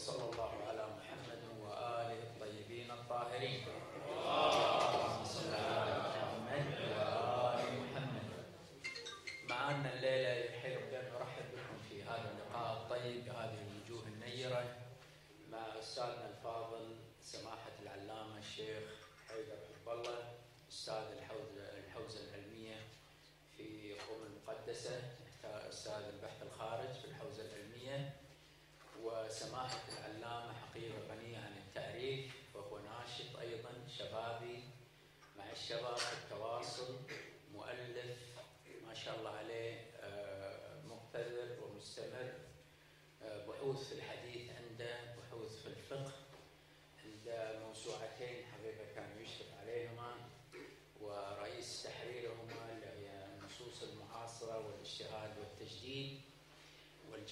[0.00, 0.39] someone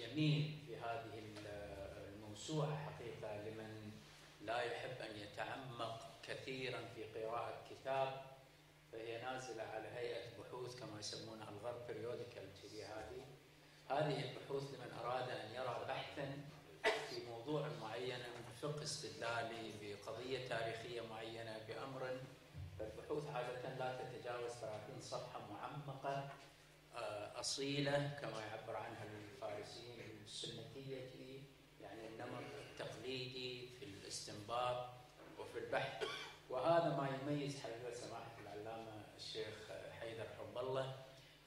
[0.01, 1.23] والجميل في هذه
[2.15, 3.93] الموسوعة حقيقة لمن
[4.41, 8.21] لا يحب أن يتعمق كثيرا في قراءة كتاب
[8.93, 13.25] فهي نازلة على هيئة بحوث كما يسمونها الغرب بريوديكال هذه
[13.91, 16.37] هذه البحوث لمن أراد أن يرى بحثا
[17.11, 18.19] في موضوع معين
[18.63, 22.21] فقه استدلالي بقضية تاريخية معينة بأمر
[22.79, 26.31] فالبحوث عادة لا تتجاوز 30 صفحة معمقة
[26.97, 29.08] آه، أصيلة كما يعبر عنها
[30.39, 31.43] السنتية
[31.81, 34.87] يعني النمط التقليدي في الاستنباط
[35.39, 36.07] وفي البحث.
[36.51, 40.97] وهذا ما يميز حقيقة سماحة العلامة الشيخ حيدر حب الله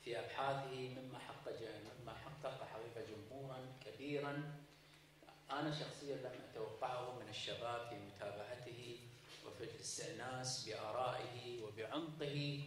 [0.04, 1.60] في أبحاثه مما حقق
[2.02, 4.62] مما حقق حقيقة جمهورا كبيرا.
[5.52, 9.00] أنا شخصيا لم أتوقعه من الشباب في متابعته
[9.48, 12.64] وفي الاستئناس بآرائه وبعمقه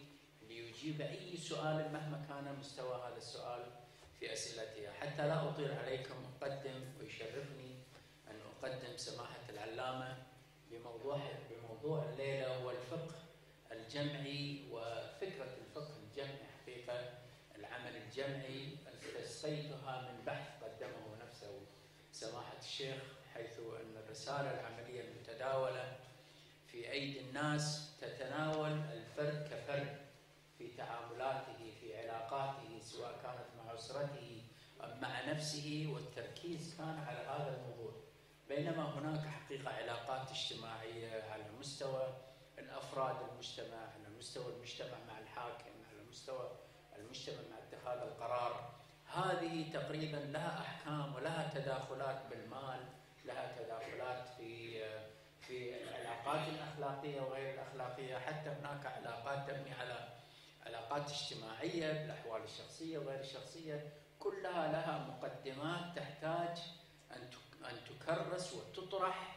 [0.49, 3.84] ليجيب أي سؤال مهما كان مستوى هذا السؤال.
[4.19, 7.75] في أسئلتها حتى لا أطيل عليكم أقدم ويشرفني
[8.27, 10.17] أن أقدم سماحة العلامة
[10.71, 11.19] بموضوع
[11.49, 13.15] بموضوع الليلة هو الفقه
[13.71, 17.13] الجمعي وفكرة الفقه الجمعي حقيقة
[17.55, 18.75] العمل الجمعي
[19.45, 21.61] استسقيتها من بحث قدمه نفسه.
[22.11, 23.03] سماحة الشيخ
[23.33, 25.97] حيث أن الرسالة العملية المتداولة
[26.67, 29.97] في أيدي الناس تتناول الفرد كفرد
[30.57, 34.41] في تعاملاته في علاقاته سواء كانت أسرته
[35.01, 37.93] مع نفسه والتركيز كان على هذا الموضوع.
[38.49, 42.13] بينما هناك حقيقة علاقات اجتماعية على مستوى
[42.59, 46.51] الأفراد المجتمع على مستوى المجتمع مع الحاكم على مستوى
[46.95, 48.73] المجتمع مع اتخاذ القرار.
[49.13, 52.79] هذه تقريبا لها أحكام ولها تداخلات بالمال
[53.25, 54.79] لها تداخلات في
[55.41, 58.17] في العلاقات الأخلاقية وغير الأخلاقية.
[58.17, 60.14] حتى هناك علاقات تبني على
[60.65, 66.57] علاقات اجتماعية بالأحوال الشخصية وغير الشخصية كلها لها مقدمات تحتاج
[67.11, 67.29] أن
[67.85, 69.35] تكرس وتطرح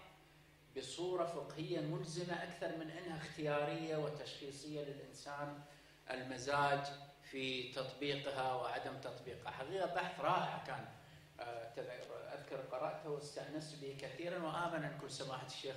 [0.77, 5.61] بصورة فقهية ملزمة أكثر من أنها اختيارية وتشخيصية للإنسان
[6.11, 6.87] المزاج
[7.31, 9.51] في تطبيقها وعدم تطبيقها.
[9.51, 10.89] حقيقة بحث رائع كان.
[11.41, 11.73] آه،
[12.35, 15.77] أذكر قرأته واستأنست به كثيرا وآمن أن كل سماحة الشيخ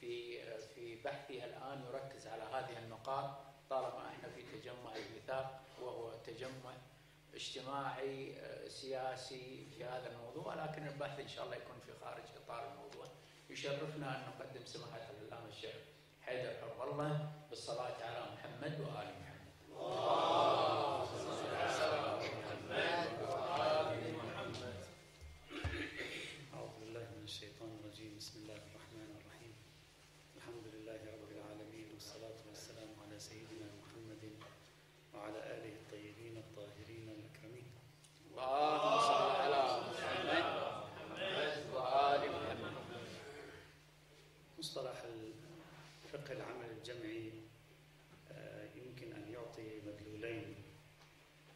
[0.00, 3.51] في آه، في الآن يركز على هذه النقاط.
[3.72, 6.72] طالما إحنا في تجمع الميثاق وهو تجمع
[7.34, 12.72] اجتماعي آه، سياسي في هذا الموضوع لكن البحث إن شاء الله يكون في خارج إطار
[12.72, 13.06] الموضوع
[13.50, 15.74] يشرفنا أن نقدم سماحة العلامه الشيخ
[16.20, 19.52] حيدر حر الله بالصلاة على محمد وآل محمد.
[19.70, 24.84] اللهم صل على محمد وال محمد.
[26.54, 29.54] أعوذ بالله من الشيطان الرجيم بسم الله الرحمن الرحيم
[30.36, 34.22] الحمد لله رب العالمين والصلاة والسلام على سيدنا محمد
[35.14, 37.66] وعلى آله الطيبين الطاهرين الأكرمين
[38.30, 40.44] اللهم صل على محمد
[41.74, 42.74] وآل محمد
[44.58, 44.96] مصطلح
[46.04, 47.32] الفقه العمل الجمعي
[48.32, 50.54] آه، يمكن أن يعطي مدلولين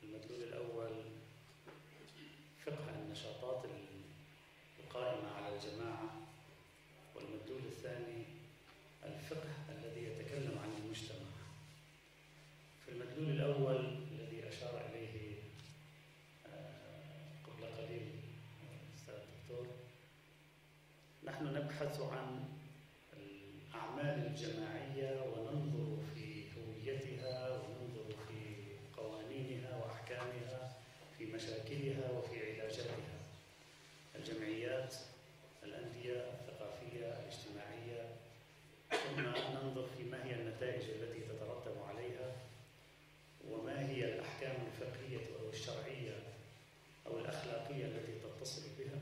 [0.02, 0.94] المدلول الأول
[2.66, 3.64] فقه النشاطات
[4.80, 6.10] القائمة على الجماعة
[7.14, 8.24] والمدلول الثاني
[9.04, 11.30] الفقه الذي يتكلم عن المجتمع
[12.84, 13.76] في المدلول الأول
[14.12, 15.36] الذي أشار إليه
[16.46, 18.10] آه، قبل قليل
[18.90, 19.66] الأستاذ الدكتور
[21.24, 21.46] نحن
[21.76, 22.44] نبحث عن
[23.12, 28.56] الأعمال الجماعية وننظر في هويتها وننظر في
[28.96, 30.72] قوانينها وأحكامها
[31.18, 33.18] في مشاكلها وفي علاجاتها
[34.14, 34.94] الجمعيات
[35.62, 38.08] الأندية الثقافية الاجتماعية
[38.90, 42.32] ثم ننظر في ما هي النتائج التي تترتب عليها
[43.50, 46.18] وما هي الأحكام الفقهية أو الشرعية
[47.06, 49.00] أو الأخلاقية التي تتصل بها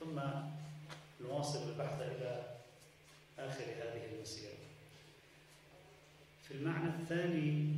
[0.00, 0.42] ثم
[6.52, 7.76] في المعنى الثاني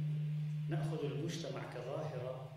[0.69, 2.51] نأخذ المجتمع كظاهرة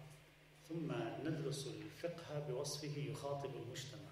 [0.70, 0.92] ثم
[1.26, 4.10] ندرس الفقه بوصفه يخاطب المجتمع.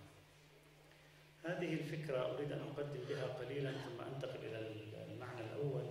[1.44, 4.72] هذه الفكرة أريد أن أقدم بها قليلا ثم أنتقل إلى
[5.14, 5.84] المعنى الأول.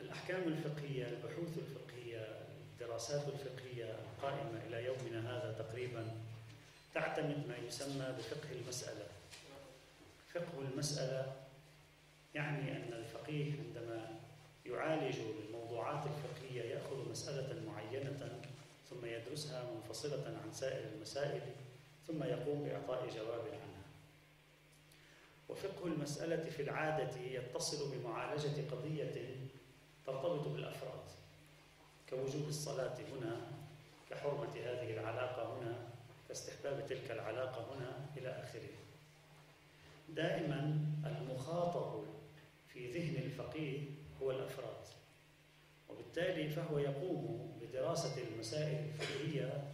[0.00, 6.10] الأحكام الفقهية البحوث الفقهية الدراسات الفقهية القائمة إلى يومنا هذا تقريبا
[6.94, 9.06] تعتمد ما يسمى بفقه المسألة.
[10.34, 11.32] فقه المسألة
[12.34, 14.25] يعني أن الفقيه عندما
[14.70, 15.16] يعالج
[15.48, 18.40] الموضوعات الفقهية يأخذ مسألة معينة
[18.90, 21.42] ثم يدرسها منفصلة عن سائر المسائل
[22.06, 23.82] ثم يقوم بإعطاء جواب عنها.
[25.48, 29.36] وفقه المسألة في العادة يتصل بمعالجة قضية
[30.06, 31.06] ترتبط بالأفراد
[32.10, 33.40] كوجوب الصلاة هنا
[34.10, 35.74] كحرمة هذه العلاقة هنا
[36.28, 38.68] كاستحباب تلك العلاقة هنا إلى آخره.
[40.08, 42.04] دائما المخاطب
[42.68, 43.80] في ذهن الفقيه
[44.22, 44.86] هو الأفراد.
[45.88, 49.64] وبالتالي فهو يقوم بدراسة المسائل الفقهية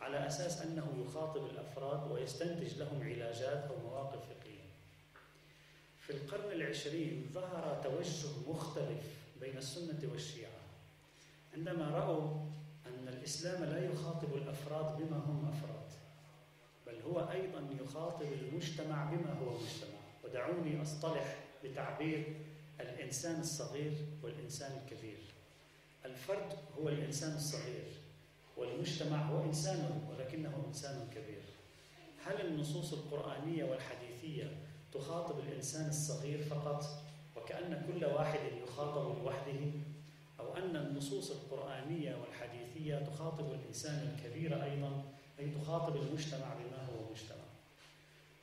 [0.00, 4.62] على أساس أنه يخاطب الأفراد ويستنتج لهم علاجات أو مواقف فقهية.
[6.00, 10.52] في القرن العشرين ظهر توجه مختلف بين السنة والشيعة
[11.54, 12.30] عندما رأوا
[12.86, 15.82] أن الإسلام لا يخاطب الأفراد بما هم أفراد
[16.86, 19.98] بل هو أيضا يخاطب المجتمع بما هو مجتمع.
[20.24, 22.36] ودعوني أصطلح بتعبير
[22.80, 23.92] الإنسان الصغير
[24.22, 25.18] والإنسان الكبير.
[26.04, 27.84] الفرد هو الإنسان الصغير
[28.56, 31.42] والمجتمع هو إنسان ولكنه إنسان كبير.
[32.26, 34.56] هل النصوص القرآنية والحديثية
[34.92, 36.84] تخاطب الإنسان الصغير فقط
[37.36, 39.70] وكأن كل واحد يخاطب لوحده؟
[40.40, 45.04] أو أن النصوص القرآنية والحديثية تخاطب الإنسان الكبير أيضا
[45.38, 47.41] أي تخاطب المجتمع بما هو مجتمع؟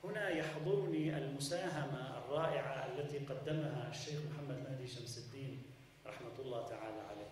[0.03, 5.63] هنا يحضرني المساهمة الرائعة التي قدمها الشيخ محمد مهدي شمس الدين
[6.05, 7.29] رحمة الله تعالى عليه.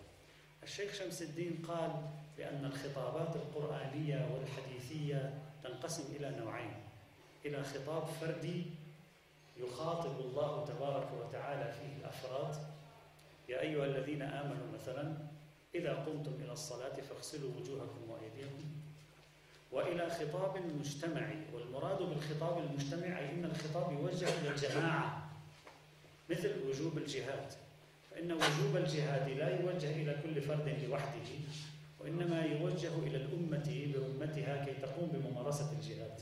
[0.63, 1.91] الشيخ شمس الدين قال
[2.37, 5.33] بأن الخطابات القرآنية والحديثية
[5.63, 6.73] تنقسم إلى نوعين
[7.45, 8.63] إلى خطاب فردي
[9.57, 12.55] يخاطب الله تبارك وتعالى فيه الأفراد
[13.49, 15.13] يا أيها الذين آمنوا مثلا
[15.75, 18.63] إذا قمتم إلى الصلاة فاغسلوا وجوهكم وأيديكم.
[19.71, 22.01] وإلى خطاب مجتمعي والمراد
[22.37, 25.29] بالخطاب المجتمعي أن الخطاب يوجه إلى الجماعة
[26.29, 27.53] مثل وجوب الجهاد.
[28.11, 31.29] فإن وجوب الجهاد لا يوجه إلى كل فرد لوحده
[31.99, 36.21] وإنما يوجه إلى الأمة برمتها كي تقوم بممارسة الجهاد.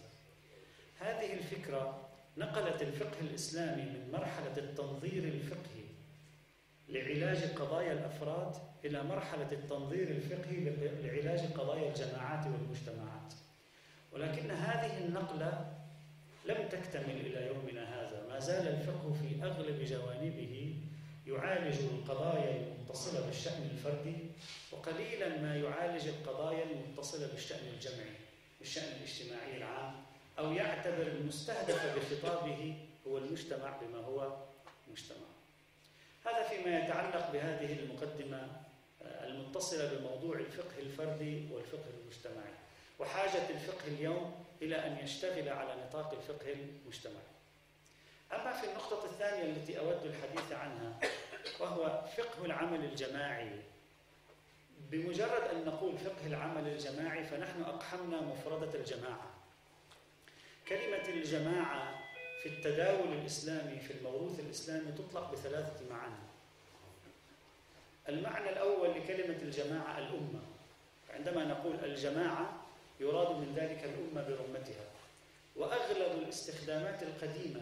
[0.99, 2.07] هذه الفكرة
[2.37, 5.85] نقلت الفقه الإسلامي من مرحلة التنظير الفقهي
[6.89, 10.59] لعلاج قضايا الأفراد إلى مرحلة التنظير الفقهي
[11.03, 13.33] لعلاج قضايا الجماعات والمجتمعات.
[14.11, 15.74] ولكن هذه النقلة
[16.45, 18.27] لم تكتمل إلى يومنا هذا.
[18.29, 20.75] ما زال الفقه في أغلب جوانبه
[21.27, 22.65] يعالج القضايا
[22.95, 24.15] المتصلة بالشأن الفردي
[24.71, 28.15] وقليلا ما يعالج القضايا المتصلة بالشأن الجمعي
[28.59, 29.93] بالشأن الاجتماعي العام
[30.39, 32.75] أو يعتبر المستهدف بخطابه
[33.07, 34.37] هو المجتمع بما هو
[34.91, 35.27] مجتمع.
[36.25, 38.47] هذا فيما يتعلق بهذه المقدمة
[39.01, 42.53] آه، المتصلة بموضوع الفقه الفردي والفقه المجتمعي.
[42.99, 47.35] وحاجة الفقه اليوم إلى أن يشتغل على نطاق الفقه المجتمعي
[48.33, 50.99] أما في النقطة الثانية التي أود الحديث عنها
[51.59, 53.61] وهو فقه العمل الجماعي.
[54.91, 59.33] بمجرد أن نقول فقه العمل الجماعي فنحن أقحمنا مفردة الجماعة.
[60.67, 61.99] كلمة الجماعة
[62.43, 66.25] في التداول الإسلامي في الموروث الإسلامي تطلق بثلاثة معاني.
[68.09, 70.41] المعنى الأول لكلمة الجماعة الأمة.
[71.09, 72.64] عندما نقول الجماعة
[72.99, 74.85] يراد من ذلك الأمة برمتها.
[75.55, 77.59] وأغلب الاستخدامات القديمة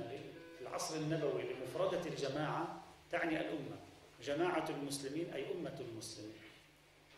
[0.57, 3.77] في العصر النبوي لمفردة الجماعة تعني الأمة.
[4.23, 6.37] جماعة المسلمين أي أمة المسلمين.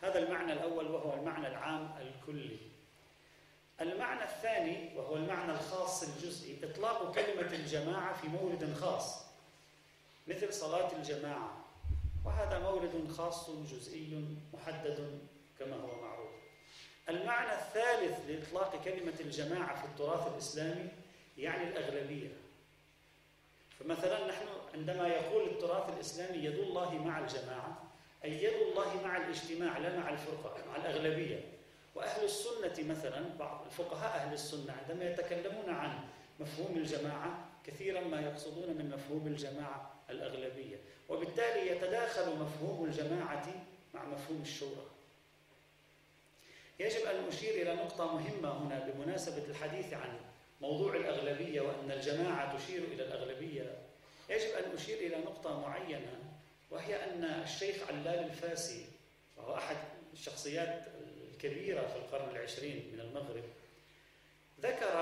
[0.02, 2.56] هذا المعنى الأول وهو المعنى العام الكلي.
[3.80, 9.26] المعنى الثاني وهو المعنى الخاص الجزئي إطلاق كلمة الجماعة في مورد خاص
[10.28, 11.64] مثل صلاة الجماعة.
[12.24, 15.18] وهذا مورد خاص جزئي محدد
[15.58, 16.15] كما هو معروف.
[17.76, 20.88] الثالث لإطلاق كلمة الجماعة في التراث الإسلامي
[21.38, 22.28] يعني الأغلبية.
[23.78, 27.82] فمثلا نحن عندما يقول التراث الإسلامي يد الله مع الجماعة
[28.24, 31.40] أي يد الله مع الاجتماع لا مع الفرقة مع الأغلبية.
[31.94, 35.98] وأهل السنة مثلا بعض الفقهاء أهل السنة عندما يتكلمون عن
[36.40, 40.76] مفهوم الجماعة كثيرا ما يقصدون من مفهوم الجماعة الأغلبية.
[41.08, 43.46] وبالتالي يتداخل مفهوم الجماعة
[43.94, 44.86] مع مفهوم الشورى.
[46.78, 50.18] يجب أن أشير إلى نقطة مهمة هنا بمناسبة الحديث عن
[50.60, 53.78] موضوع الأغلبية وأن الجماعة تشير إلى الأغلبية.
[54.30, 56.18] يجب أن أشير إلى نقطة معينة
[56.70, 58.86] وهي أن الشيخ علال الفاسي
[59.36, 59.76] وهو أحد
[60.12, 60.84] الشخصيات
[61.32, 63.44] الكبيرة في القرن العشرين من المغرب
[64.60, 64.96] ذكر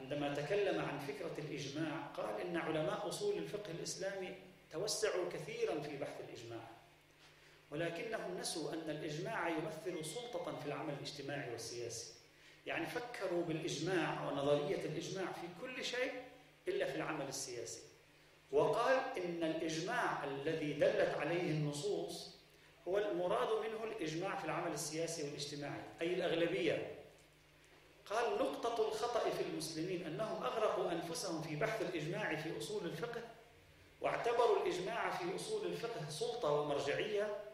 [0.00, 4.34] عندما تكلم عن فكرة الإجماع قال إن علماء أصول الفقه الإسلامي
[4.72, 6.75] توسعوا كثيرا في بحث الإجماع.
[7.76, 12.12] ولكنهم نسوا أن الإجماع يمثل سلطة في العمل الاجتماعي والسياسي.
[12.66, 16.12] يعني فكروا بالإجماع ونظرية الإجماع في كل شيء
[16.68, 17.80] إلا في العمل السياسي.
[18.52, 22.36] وقال إن الإجماع الذي دلت عليه النصوص
[22.88, 26.94] هو المراد منه الإجماع في العمل السياسي والاجتماعي أي الأغلبية.
[28.10, 33.20] قال نقطة الخطأ في المسلمين أنهم أغرقوا أنفسهم في بحث الإجماع في أصول الفقه
[34.00, 37.45] واعتبروا الإجماع في أصول الفقه سلطة ومرجعية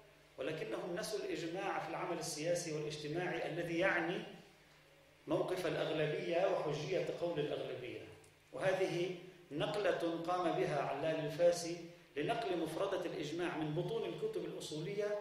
[0.42, 4.22] ولكنهم نسوا الإجماع في العمل السياسي والاجتماعي الذي يعني
[5.26, 8.00] موقف الأغلبية وحجية قول الأغلبية.
[8.52, 9.16] وهذه
[9.50, 11.76] نقلة قام بها علال الفاسي
[12.16, 15.18] لنقل مفردة الإجماع من بطون الكتب الأصولية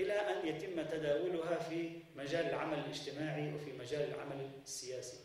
[0.00, 5.18] إلى أن يتم تداولها في مجال العمل الاجتماعي وفي مجال العمل السياسي.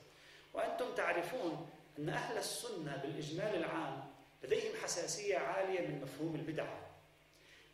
[0.54, 4.04] وأنتم تعرفون أن أهل السنة بالإجمال العام
[4.44, 6.86] لديهم حساسية عالية من مفهوم البدعة.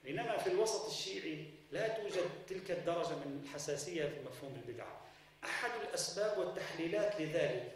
[0.03, 5.01] بينما في الوسط الشيعي لا توجد تلك الدرجة من الحساسية في مفهوم البدعة
[5.43, 7.71] أحد الأسباب والتحليلات لذلك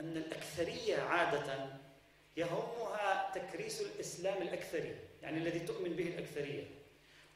[0.00, 1.66] أن الأكثرية عادة
[2.36, 6.64] يهمها تكريس الإسلام الأكثري يعني الذي تؤمن به الأكثرية.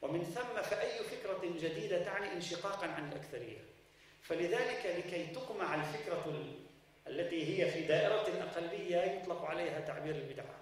[0.01, 3.57] ومن ثم فأي فكرة جديدة تعني انشقاقا عن الأكثرية.
[4.21, 6.53] فلذلك لكي تقمع الفكرة
[7.07, 10.55] التي هي في دائرة الأقلية يطلق عليها تعبير البدعة.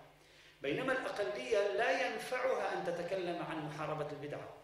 [0.62, 4.63] بينما الأقلية لا ينفعها أن تتكلم عن محاربة البدعة.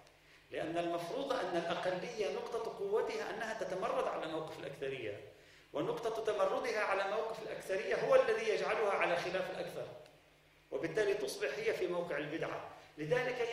[0.51, 5.19] لأن المفروض أن الأقلية نقطة قوتها أنها تتمرد على موقف الأكثرية
[5.73, 9.87] ونقطة تمردها على موقف الأكثرية هو الذي يجعلها على خلاف الأكثر
[10.71, 12.69] وبالتالي تصبح هي في موقع البدعة.
[12.97, 13.49] لذلك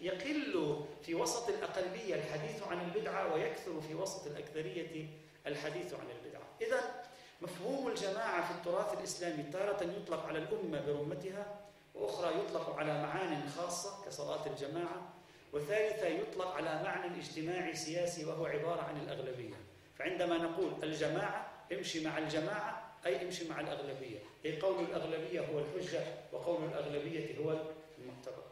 [0.00, 5.06] يقل في وسط الأقلية الحديث عن البدعة ويكثر في وسط الأكثرية
[5.46, 6.42] الحديث عن البدعة.
[6.60, 7.04] إذا
[7.40, 11.60] مفهوم الجماعة في التراث الإسلامي تارة يطلق على الأمة برمتها
[11.94, 15.12] وأخرى يطلق على معان خاصة كصلاة الجماعة
[15.54, 19.54] وثالثة يطلق على معنى اجتماعي سياسي وهو عبارة عن الأغلبية.
[19.98, 24.18] فعندما نقول الجماعة امشي مع الجماعة أي امشي مع الأغلبية.
[24.44, 27.50] أي قول الأغلبية هو الحجة وقول الأغلبية هو
[27.98, 28.44] المعتبر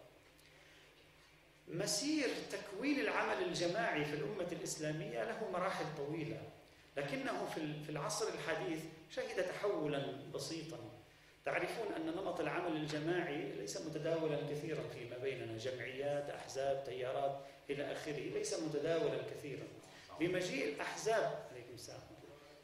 [1.69, 6.41] مسير تكوين العمل الجماعي في الأمة الإسلامية له مراحل طويلة
[6.97, 7.47] لكنه
[7.87, 8.81] في العصر الحديث
[9.11, 10.79] شهد تحولا بسيطا.
[11.45, 15.59] تعرفون أن نمط العمل الجماعي ليس متداولا كثيرا فيما بيننا.
[15.59, 19.65] جمعيات أحزاب تيارات إلى آخره ليس متداولا كثيرا.
[20.21, 22.01] بمجيء الأحزاب عليكم السلام.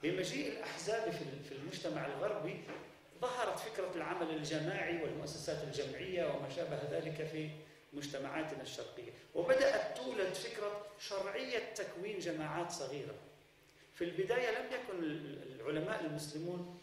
[0.02, 1.10] بمجيء الأحزاب
[1.48, 2.60] في المجتمع الغربي
[3.20, 7.50] ظهرت فكرة العمل الجماعي والمؤسسات الجمعية وما شابه ذلك في
[7.92, 9.12] مجتمعاتنا الشرقية.
[9.34, 13.14] وبدأت تولد فكرة شرعية تكوين جماعات صغيرة.
[13.94, 15.02] في البداية لم يكن
[15.60, 16.77] العلماء المسلمون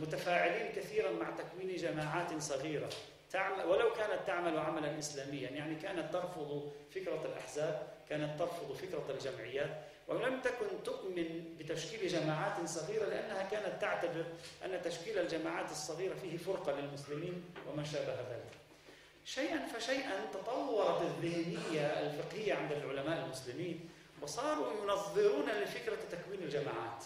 [0.00, 2.88] متفاعلين كثيرا مع تكوين جماعات صغيرة.
[3.30, 9.70] تعمل ولو كانت تعمل عملا إسلاميا يعني كانت ترفض فكرة الأحزاب كانت ترفض فكرة الجمعيات
[10.08, 14.24] ولم تكن تؤمن بتشكيل جماعات صغيرة لأنها كانت تعتبر
[14.64, 18.52] أن تشكيل الجماعات الصغيرة فيه فرقة للمسلمين وما شابه ذلك.
[19.24, 23.88] شيئا فشيئا تطورت الذهنية الفقهية عند العلماء المسلمين
[24.22, 27.04] وصاروا ينظرون لفكرة تكوين الجماعات.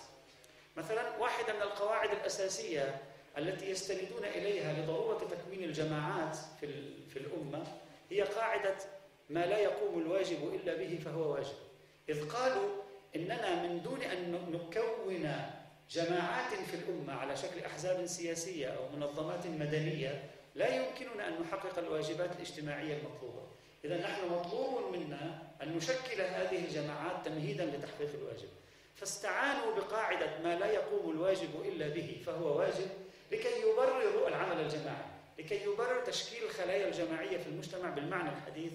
[0.77, 3.03] مثلا واحدة من القواعد الأساسية
[3.39, 6.67] التي يستندون إليها لضرورة تكوين الجماعات في,
[7.09, 7.67] في الأمة
[8.11, 8.75] هي قاعدة
[9.31, 11.57] ما لا يقوم الواجب إلا به فهو واجب.
[12.09, 12.69] إذ قالوا
[13.17, 15.31] إننا من دون أن نكون
[15.91, 22.37] جماعات في الأمة على شكل أحزاب سياسية أو منظمات مدنية لا يمكننا أن نحقق الواجبات
[22.37, 23.43] الاجتماعية المطلوبة.
[23.85, 28.49] إذا نحن مطلوب منا أن نشكل هذه الجماعات تمهيدا لتحقيق الواجب.
[28.97, 32.89] فاستعانوا بقاعدة ما لا يقوم الواجب إلا به فهو واجب
[33.33, 35.05] لكي يبرروا العمل الجماعي
[35.39, 38.73] لكي يبرر تشكيل الخلايا الجماعية في المجتمع بالمعنى الحديث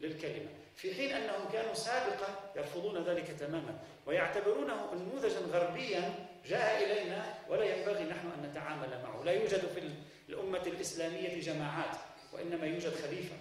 [0.00, 0.48] للكلمة.
[0.76, 8.04] في حين أنهم كانوا سابقا يرفضون ذلك تماما ويعتبرونه نموذجا غربيا جاء إلينا ولا ينبغي
[8.04, 9.24] نحن أن نتعامل معه.
[9.24, 9.90] لا يوجد في
[10.28, 11.96] الأمة الإسلامية جماعات
[12.32, 13.36] وإنما يوجد خليفة.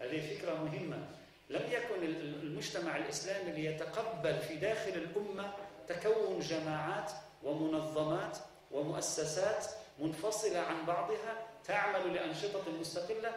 [0.00, 1.08] هذه فكرة مهمة.
[1.50, 2.02] لم يكن
[2.42, 5.52] المجتمع الإسلامي ليتقبل في داخل الأمة
[5.88, 8.38] تكون جماعات ومنظمات
[8.72, 9.66] ومؤسسات
[9.98, 13.32] منفصلة عن بعضها تعمل لأنشطة مستقلة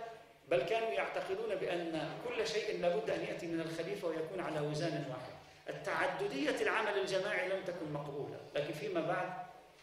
[0.50, 5.38] بل كانوا يعتقدون بأن كل شيء لابد أن يأتي من الخليفة ويكون على وزان واحد.
[5.70, 9.34] التعددية العمل الجماعي لم تكن مقبولة لكن فيما بعد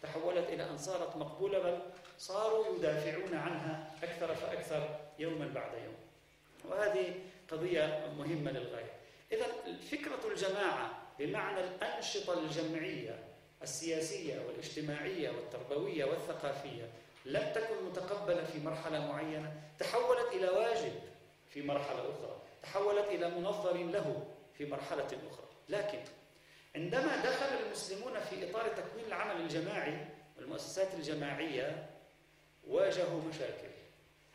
[0.03, 1.79] تحولت إلى أن صارت مقبولة بل
[2.17, 5.95] صاروا يدافعون عنها أكثر فأكثر يوما بعد يوم.
[6.71, 7.13] وهذه
[7.51, 8.93] قضية مهمة للغاية.
[9.31, 9.45] إذا
[9.91, 13.23] فكرة الجماعة بمعنى الأنشطة الجمعية
[13.61, 16.89] السياسية والاجتماعية والتربوية والثقافية
[17.25, 20.93] لم تكن متقبلة في مرحلة معينة تحولت إلى واجب
[21.49, 25.45] في مرحلة أخرى تحولت إلى منظر له في مرحلة أخرى.
[25.69, 25.99] لكن
[26.75, 31.89] عندما دخل المسلمون في إطار تكوين العمل الجماعي والمؤسسات الجماعية
[32.67, 33.69] واجهوا مشاكل.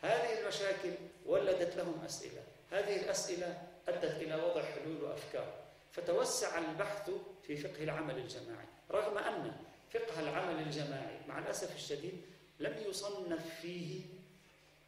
[0.01, 0.91] هذه المشاكل
[1.25, 2.43] ولدت لهم أسئلة.
[2.71, 5.53] هذه الأسئلة أدت إلى وضع حلول وأفكار.
[5.91, 7.11] فتوسع البحث
[7.43, 8.65] في فقه العمل الجماعي.
[8.91, 9.53] رغم أن
[9.93, 12.21] فقه العمل الجماعي مع الأسف الشديد
[12.59, 14.01] لم يصنف فيه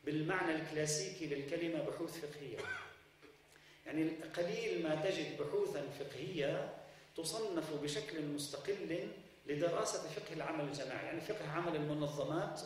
[0.06, 2.58] بالمعنى الكلاسيكي للكلمة بحوث فقهية.
[3.86, 6.74] يعني قليل ما تجد بحوثا فقهية
[7.18, 9.08] تصنف بشكل مستقل
[9.46, 11.06] لدراسة فقه العمل الجماعي.
[11.06, 12.62] يعني فقه عمل المنظمات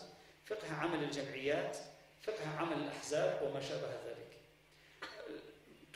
[0.46, 1.78] فقه عمل الجمعيات
[2.24, 4.07] فقه عمل الأحزاب وما شابه ذلك.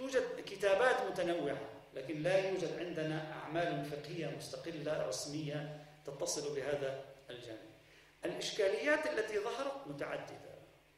[0.01, 1.61] توجد كتابات متنوعة
[1.93, 7.71] لكن لا يوجد عندنا أعمال فقهية مستقلة رسمية تتصل بهذا الجانب.
[8.25, 10.51] الإشكاليات التي ظهرت متعددة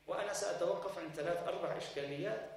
[0.07, 2.50] وأنا سأتوقف عن ثلاث أربع إشكاليات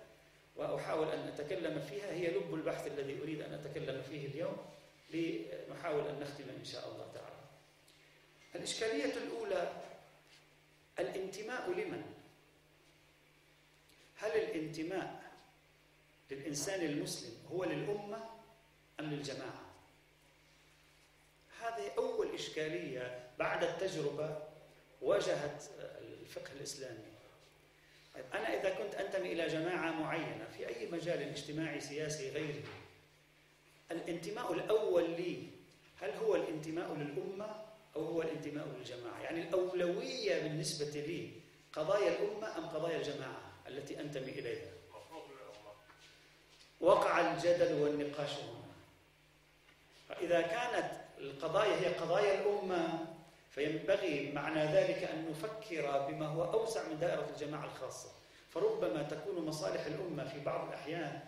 [0.57, 2.13] وأحاول أن أتكلم فيها.
[2.13, 4.57] هي لب البحث الذي أريد أن أتكلم فيه اليوم
[5.11, 7.37] لنحاول أن نختم إن شاء الله تعالى.
[8.55, 9.73] الإشكالية الأولى
[10.99, 12.03] الانتماء لمن؟
[14.17, 15.26] هل الانتماء
[16.31, 18.25] للإنسان المسلم هو للأمة
[19.01, 19.67] أم للجماعة؟
[21.61, 24.39] هذه أول إشكالية بعد التجربة
[25.03, 25.63] واجهت
[26.23, 27.17] الفقه الإسلامي.
[28.35, 32.63] أنا إذا كنت أنتمي إلى جماعة معينة في أي مجال اجتماعي سياسي غيره
[33.91, 35.43] الانتماء الأول لي
[36.01, 37.65] هل هو الانتماء للأمة
[37.97, 41.31] أو هو الانتماء للجماعة؟ يعني الأولوية بالنسبة لي
[41.73, 44.76] قضايا الأمة أم قضايا الجماعة التي أنتمي إليها؟
[46.81, 48.67] وقع الجدل والنقاش هنا.
[50.09, 53.07] فإذا كانت القضايا هي قضايا الأمة
[53.51, 58.09] فينبغي معنى ذلك أن نفكر بما هو أوسع من دائرة الجماعة الخاصة.
[58.55, 61.21] فربما تكون مصالح الأمة في بعض الأحيان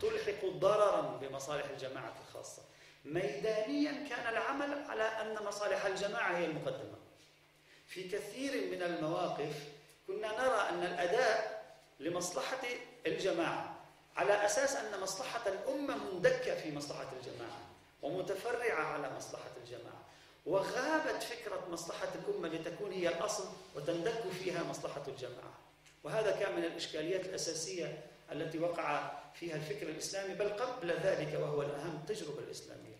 [0.00, 2.62] تلحق ضررا بمصالح الجماعة الخاصة.
[3.04, 6.98] ميدانيا كان العمل على أن مصالح الجماعة هي المقدمة.
[7.86, 9.68] في كثير من المواقف
[10.06, 11.62] كنا نرى أن الأداء
[12.00, 12.62] لمصلحة
[13.06, 13.69] الجماعة
[14.16, 17.60] على أساس أن مصلحة الأمة مندكة في مصلحة الجماعة
[18.02, 20.00] ومتفرعة على مصلحة الجماعة.
[20.46, 23.44] وغابت فكرة مصلحة الأمة لتكون هي الأصل
[23.74, 25.54] وتندك فيها مصلحة الجماعة.
[26.04, 31.96] وهذا كان من الإشكاليات الأساسية التي وقع فيها الفكر الإسلامي بل قبل ذلك وهو الأهم
[31.96, 32.96] التجربة الإسلامية.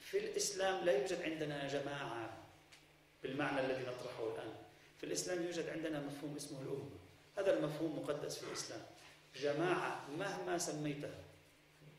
[0.00, 2.30] في الإسلام لا يوجد عندنا جماعة
[3.22, 4.52] بالمعنى الذي نطرحه الآن.
[4.98, 6.98] في الإسلام يوجد عندنا مفهوم اسمه الأمة.
[7.38, 8.80] هذا المفهوم مقدس في الإسلام.
[9.36, 11.14] جماعة مهما سميتها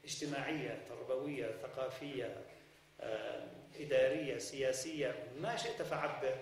[0.06, 2.46] اجتماعية تربوية ثقافية
[3.02, 3.48] آه،
[3.80, 6.38] إدارية سياسية ما شئت فعبر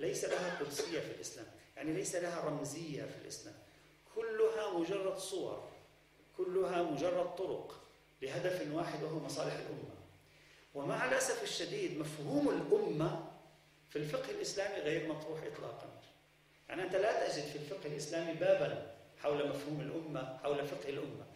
[0.00, 1.46] ليس لها قدسية في الإسلام.
[1.76, 3.54] يعني ليس لها رمزية في الإسلام.
[4.14, 5.68] كلها مجرد صور
[6.36, 7.80] كلها مجرد طرق
[8.22, 9.94] لهدف واحد وهو مصالح الأمة.
[10.74, 13.30] ومع الأسف الشديد مفهوم الأمة
[13.90, 16.00] في الفقه الإسلامي غير مطروح إطلاقا.
[16.68, 21.26] يعني أنت لا تجد في الفقه الإسلامي بابا حول مفهوم الأمة حول فقه الأمة.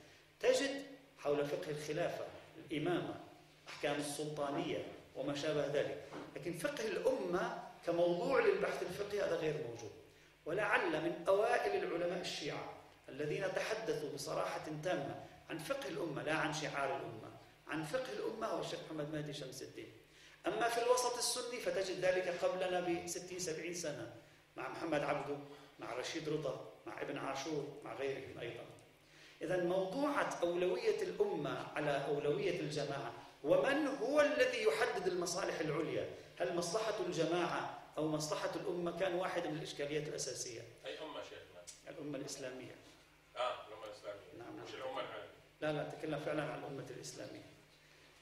[0.40, 0.82] تجد
[1.18, 2.24] حول فقه الخلافة
[2.58, 3.20] الإمامة
[3.68, 4.84] أحكام السلطانية
[5.16, 6.04] وما شابه ذلك.
[6.36, 9.92] لكن فقه الأمة كموضوع للبحث الفقهي هذا غير موجود.
[10.46, 12.72] ولعل من أوائل العلماء الشيعة
[13.08, 17.32] الذين تحدثوا بصراحة تامة عن فقه الأمة لا عن شعار الأمة
[17.66, 19.92] عن فقه الأمة هو الشيخ محمد مهدي شمس الدين.
[20.46, 24.12] أما في الوسط السني فتجد ذلك قبلنا ب 60 70 سنة.
[24.56, 25.36] مع محمد عبده
[25.78, 28.64] مع رشيد رضا مع ابن عاشور مع غيرهم أيضا.
[29.42, 33.12] إذا موضوعة أولوية الأمة على أولوية الجماعة
[33.44, 39.56] ومن هو الذي يحدد المصالح العليا؟ هل مصلحة الجماعة أو مصلحة الأمة؟ كان واحد من
[39.56, 40.60] الإشكاليات الأساسية.
[40.86, 42.74] أي أمة شيخنا؟ الأمة الإسلامية.
[43.36, 44.32] آه الأمة الإسلامية.
[44.38, 47.52] نعم مش الأمة العالمية لا لا أتكلم فعلا عن الأمة الإسلامية.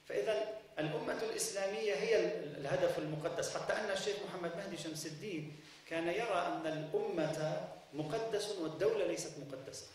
[0.05, 3.57] فإذا الأمة الإسلامية هي الهدف المقدس.
[3.57, 5.59] حتى أن الشيخ محمد مهدي شمس الدين
[5.91, 9.85] كان يرى أن الأمة مقدس والدولة ليست مقدسة.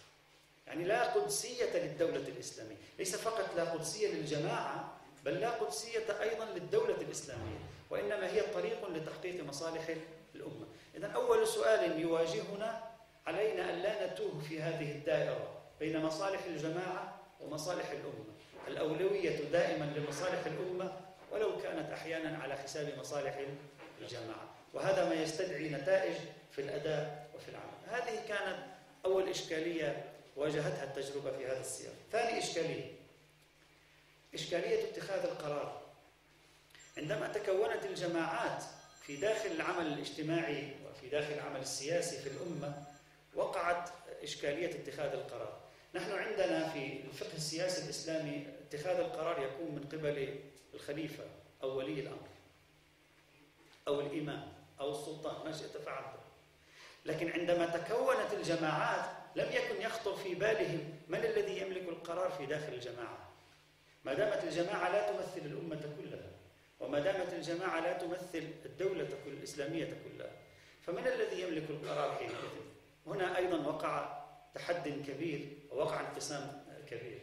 [0.67, 4.93] يعني لا قدسية للدولة الإسلامية ليس فقط لا قدسية للجماعة
[5.25, 7.59] بل لا قدسية أيضا للدولة الإسلامية
[7.91, 9.97] وإنما هي طريق لتحقيق مصالح
[10.35, 10.67] الأمة.
[10.97, 12.83] إذا أول سؤال يواجهنا
[13.27, 15.49] علينا أن لا نتوه في هذه الدائرة
[15.81, 18.37] بين مصالح الجماعة ومصالح الأمة.
[18.69, 20.93] الأولوية دائما لمصالح الأمة
[21.33, 23.41] ولو كانت أحيانا على حساب مصالح
[24.03, 24.56] الجماعة.
[24.77, 26.15] وهذا ما يستدعي نتائج
[26.53, 27.77] في الأداء وفي العمل.
[27.91, 28.59] هذه كانت
[29.05, 30.05] أول إشكالية
[30.37, 31.93] واجهتها التجربة في هذا السياق.
[32.13, 32.93] ثاني إشكالية
[34.35, 35.83] إشكالية اتخاذ القرار.
[36.99, 38.65] عندما تكونت الجماعات
[39.03, 42.83] في داخل العمل الاجتماعي وفي داخل العمل السياسي في الأمة
[43.35, 43.91] وقعت
[44.23, 45.61] إشكالية اتخاذ القرار.
[45.95, 50.41] نحن عندنا في الفقه السياسي الإسلامي اتخاذ القرار يكون من قبل
[50.75, 51.25] الخليفة
[51.63, 52.29] أو ولي الأمر
[53.89, 54.56] أو الإمام.
[54.81, 56.19] أو السلطان ما شئت فعلته.
[57.05, 62.73] لكن عندما تكونت الجماعات لم يكن يخطر في بالهم من الذي يملك القرار في داخل
[62.73, 63.27] الجماعة.
[64.05, 66.31] ما دامت الجماعة لا تمثل الأمة كلها
[66.81, 70.31] وما دامت الجماعة لا تمثل الدولة الإسلامية كلها
[70.87, 72.35] فمن الذي يملك القرار حينئذ؟
[73.07, 74.23] هنا أيضا وقع
[74.55, 77.19] تحد كبير ووقع انقسام كبير.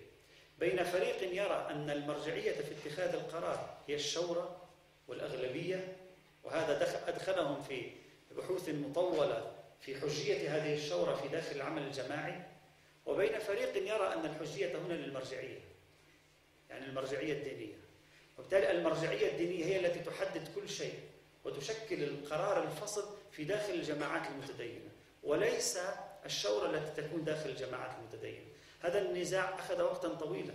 [0.60, 4.58] بين فريق يرى أن المرجعية في اتخاذ القرار هي الشورى
[5.08, 5.98] والأغلبية
[6.44, 7.92] وهذا أدخلهم في
[8.38, 9.52] بحوث مطولة
[9.82, 12.42] في حجية هذه الشورى في داخل العمل الجماعي.
[13.06, 15.60] وبين فريق يرى أن الحجية هنا للمرجعية
[16.70, 17.76] يعني المرجعية الدينية.
[18.38, 21.00] وبالتالي المرجعية الدينية هي التي تحدد كل شيء
[21.46, 24.90] وتشكل القرار الفصل في داخل الجماعات المتدينة.
[25.24, 25.80] وليس
[26.26, 28.46] الشورى التي تكون داخل الجماعات المتدينة.
[28.82, 30.54] هذا النزاع أخذ وقتا طويلا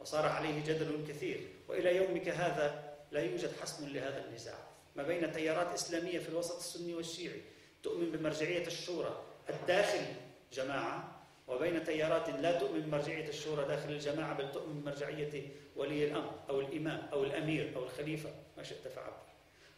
[0.00, 1.48] وصار عليه جدل كثير.
[1.68, 4.73] وإلى يومك هذا لا يوجد حسم لهذا النزاع.
[4.96, 7.42] ما بين تيارات إسلامية في الوسط السني والشيعي
[7.82, 10.04] تؤمن بمرجعية الشورى الداخل
[10.52, 11.14] جماعة
[11.48, 17.08] وبين تيارات لا تؤمن بمرجعية الشورى داخل الجماعة بل تؤمن بمرجعية ولي الأمر أو الإمام
[17.12, 19.24] أو الأمير أو الخليفة ما شئت فعبر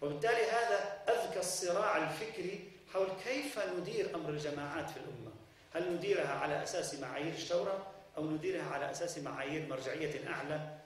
[0.02, 5.33] وبالتالي هذا أذكى الصراع الفكري حول كيف ندير أمر الجماعات في الأمة.
[5.74, 10.79] هل نديرها على أساس معايير الشورى أو نديرها على أساس معايير مرجعية أعلى؟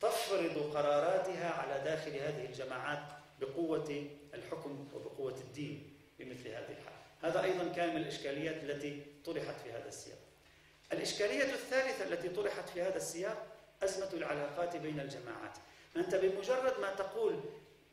[0.00, 6.94] تفرض قراراتها على داخل هذه الجماعات بقوة الحكم وبقوة الدين بمثل هذه الحال.
[7.22, 10.18] هذا أيضا كان من الإشكاليات التي طرحت في هذا السياق.
[10.92, 13.46] الإشكالية الثالثة التي طرحت في هذا السياق
[13.82, 15.58] أزمة العلاقات بين الجماعات.
[15.96, 17.40] أنت بمجرد ما تقول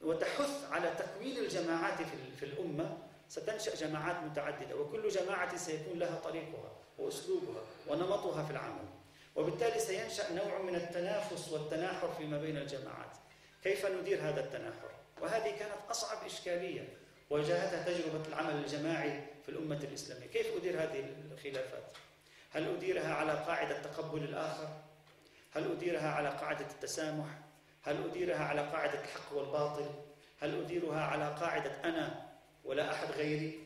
[0.02, 2.02] وتحث على تكوين الجماعات
[2.40, 8.86] في الأمة ستنشأ جماعات متعددة وكل جماعة سيكون لها طريقها وأسلوبها ونمطها في العمل.
[9.36, 13.18] وبالتالي سينشأ نوع من التنافس والتناحر فيما بين الجماعات.
[13.64, 14.91] كيف ندير هذا التناحر؟
[15.22, 16.98] وهذه كانت أصعب إشكالية
[17.30, 21.84] واجهتها تجربة العمل الجماعي في الأمة الإسلامية كيف أدير هذه الخلافات؟
[22.52, 24.70] هل أديرها على قاعدة تقبل الآخر؟
[25.52, 27.26] هل أديرها على قاعدة التسامح؟
[27.82, 29.90] هل أديرها على قاعدة الحق والباطل؟
[30.42, 32.30] هل أديرها على قاعدة أنا
[32.66, 33.60] ولا أحد غيري؟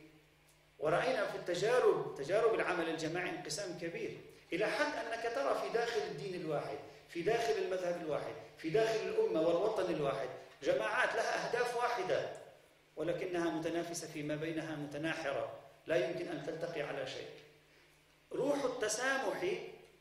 [0.79, 4.17] ورأينا في التجارب تجارب العمل الجماعي انقسام كبير
[4.53, 6.77] إلى حد أنك ترى في داخل الدين الواحد
[7.09, 10.29] في داخل المذهب الواحد في داخل الأمة والوطن الواحد
[10.65, 12.29] جماعات لها أهداف واحدة
[12.95, 17.29] ولكنها متنافسة فيما بينها متناحرة لا يمكن أن تلتقي على شيء.
[18.31, 19.53] روح التسامح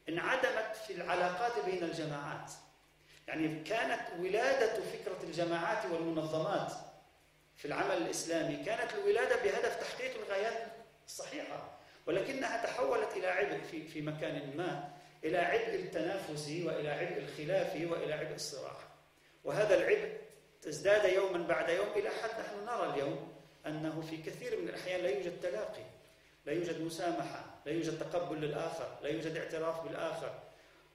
[0.09, 2.53] انعدمت في العلاقات بين الجماعات.
[3.29, 6.73] يعني كانت ولادة فكرة الجماعات والمنظمات
[7.57, 10.67] في العمل الإسلامي كانت الولادة بهدف تحقيق الغايات
[11.07, 14.91] الصحيحة ولكنها تحولت إلى عبء في, في مكان ما
[15.25, 18.77] إلى عبء التنافس وإلى عبء الخلاف وإلى عبء الصراع.
[19.45, 20.24] وهذا العبء
[20.65, 23.33] تزداد يوما بعد يوم إلى حد نحن نرى اليوم
[23.67, 25.83] أنه في كثير من الأحيان لا يوجد تلاقي
[26.47, 30.35] لا يوجد مسامحة لا يوجد تقبل للآخر لا يوجد اعتراف بالآخر.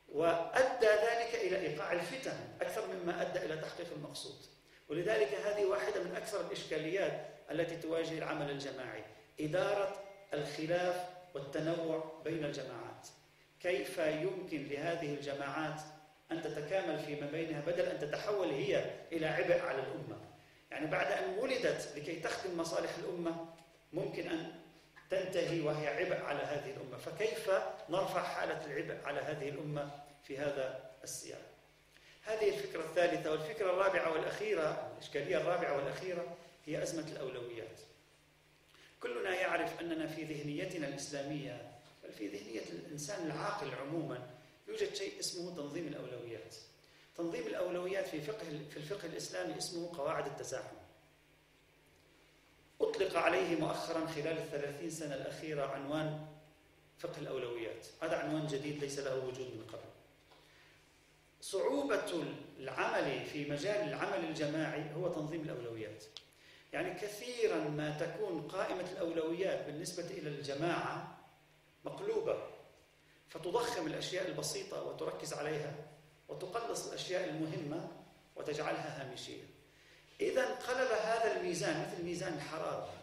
[0.09, 4.37] وأدى ذلك إلى إيقاع الفتن أكثر مما أدى إلى تحقيق المقصود.
[4.89, 9.03] ولذلك هذه واحدة من أكثر الإشكاليات التي تواجه العمل الجماعي
[9.39, 10.01] إدارة
[10.33, 13.07] الخلاف والتنوع بين الجماعات.
[13.59, 15.81] كيف يمكن لهذه الجماعات
[16.31, 20.17] أن تتكامل فيما بينها بدل أن تتحول هي إلى عبء على الأمة.
[20.71, 23.45] يعني بعد أن ولدت لكي تخدم مصالح الأمة
[23.93, 24.51] ممكن أن
[25.09, 26.97] تنتهي وهي عبء على هذه الأمة.
[26.97, 27.51] فكيف
[27.89, 29.91] نرفع حالة العبء على هذه الأمة
[30.23, 31.41] في هذا السياق؟
[32.23, 37.79] هذه الفكرة الثالثة والفكرة الرابعة والأخيرة الإشكالية الرابعة والأخيرة هي أزمة الأولويات.
[39.03, 41.71] كلنا يعرف أننا في ذهنيتنا الإسلامية
[42.03, 44.27] بل في ذهنية الإنسان العاقل عموما
[44.69, 46.55] يوجد شيء اسمه تنظيم الأولويات.
[47.17, 50.75] تنظيم الأولويات في فقه في الفقه الإسلامي اسمه قواعد التزاحم.
[52.81, 56.27] أطلق عليه مؤخرا خلال الثلاثين سنة الأخيرة عنوان
[56.99, 57.87] فقه الأولويات.
[58.01, 59.89] هذا عنوان جديد ليس له وجود من قبل.
[61.41, 62.23] صعوبة
[62.59, 66.03] العمل في مجال العمل الجماعي هو تنظيم الأولويات.
[66.73, 71.17] يعني كثيرا ما تكون قائمة الأولويات بالنسبة إلى الجماعة
[71.85, 72.58] مقلوبة.
[73.29, 75.75] فتضخم الأشياء البسيطة وتركز عليها
[76.29, 77.87] وتقلص الأشياء المهمة
[78.35, 79.43] وتجعلها هامشية.
[80.21, 82.93] إذا انقلب هذا الميزان مثل ميزان الحرارة.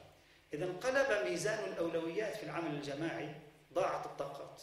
[0.55, 3.35] إذا انقلب ميزان الأولويات في العمل الجماعي
[3.73, 4.63] ضاعت الطاقات.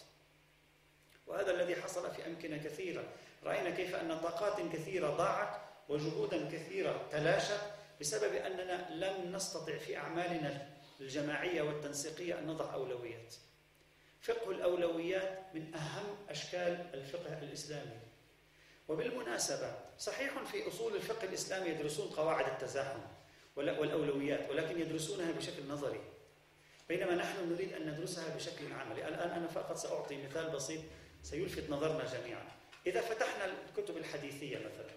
[1.27, 3.03] وهذا الذي حصل في أمكنة كثيرة.
[3.43, 7.61] رأينا كيف أن طاقات كثيرة ضاعت وجهودا كثيرة تلاشت
[8.01, 10.69] بسبب أننا لم نستطع في أعمالنا
[11.01, 13.33] الجماعية والتنسيقية أن نضع أولويات.
[14.23, 17.99] فقه الأولويات من أهم أشكال الفقه الإسلامي.
[18.87, 22.99] وبالمناسبة صحيح في أصول الفقه الإسلامي يدرسون قواعد التزاحم
[23.55, 25.99] والأولويات ولكن يدرسونها بشكل نظري.
[26.89, 29.07] بينما نحن نريد أن ندرسها بشكل عملي.
[29.07, 30.81] الآن أنا فقط سأعطي مثال بسيط
[31.23, 32.51] سيلفت نظرنا جميعا.
[32.87, 34.93] إذا فتحنا الكتب الحديثية مثلا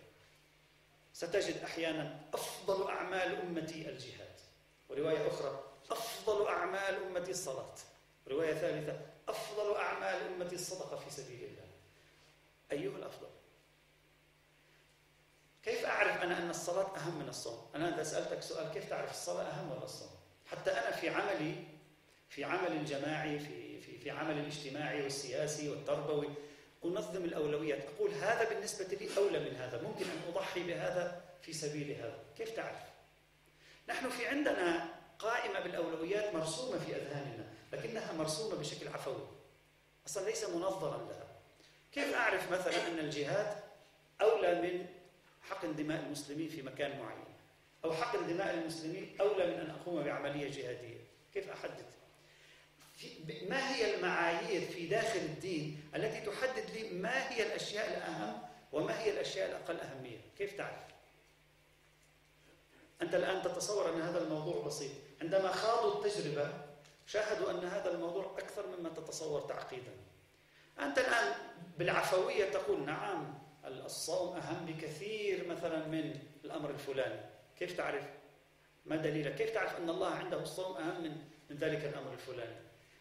[1.12, 4.36] ستجد أحيانا أفضل أعمال أمتي الجهاد.
[4.88, 7.74] ورواية أخرى أفضل أعمال أمتي الصلاة.
[8.28, 11.66] رواية ثالثة أفضل أعمال أمتي الصدقة في سبيل الله.
[12.72, 13.28] أيها الأفضل.
[15.62, 19.42] كيف أعرف أنا أن الصلاة أهم من الصوم؟ أنا إذا سألتك سؤال كيف تعرف الصلاة
[19.42, 20.10] أهم ولا الصوم؟
[20.46, 21.54] حتى أنا في عملي
[22.28, 26.28] في عمل الجماعي في في في عمل الاجتماعي والسياسي والتربوي
[26.84, 27.84] أنظم الأولويات.
[27.94, 29.82] أقول هذا بالنسبة لي أولى من هذا.
[29.82, 32.18] ممكن أن أضحي بهذا في سبيل هذا.
[32.38, 32.80] كيف تعرف؟
[33.88, 37.45] نحن في عندنا قائمة بالأولويات مرسومة في أذهاننا.
[37.76, 39.26] لكنها مرسومة بشكل عفوي.
[40.06, 41.26] أصلا ليس منظرا لها.
[41.92, 43.56] كيف أعرف مثلا أن الجهاد
[44.20, 44.86] أولى من
[45.42, 47.24] حقن دماء المسلمين في مكان معين؟
[47.84, 50.96] أو حقن دماء المسلمين أولى من أن أقوم بعملية جهادية؟
[51.34, 51.86] كيف أحدد؟
[53.48, 59.10] ما هي المعايير في داخل الدين التي تحدد لي ما هي الأشياء الأهم وما هي
[59.10, 60.86] الأشياء الأقل أهمية؟ كيف تعرف؟
[63.02, 64.90] أنت الآن تتصور أن هذا الموضوع بسيط.
[65.22, 66.52] عندما خاضوا التجربة
[67.06, 69.92] شاهدوا أن هذا الموضوع أكثر مما تتصور تعقيدا
[70.80, 71.34] أنت الآن
[71.78, 77.20] بالعفوية تقول نعم الصوم أهم بكثير مثلا من الأمر الفلاني
[77.58, 78.04] كيف تعرف؟
[78.86, 81.16] ما دليلك؟ كيف تعرف أن الله عنده الصوم أهم من,
[81.50, 82.56] من ذلك الأمر الفلاني؟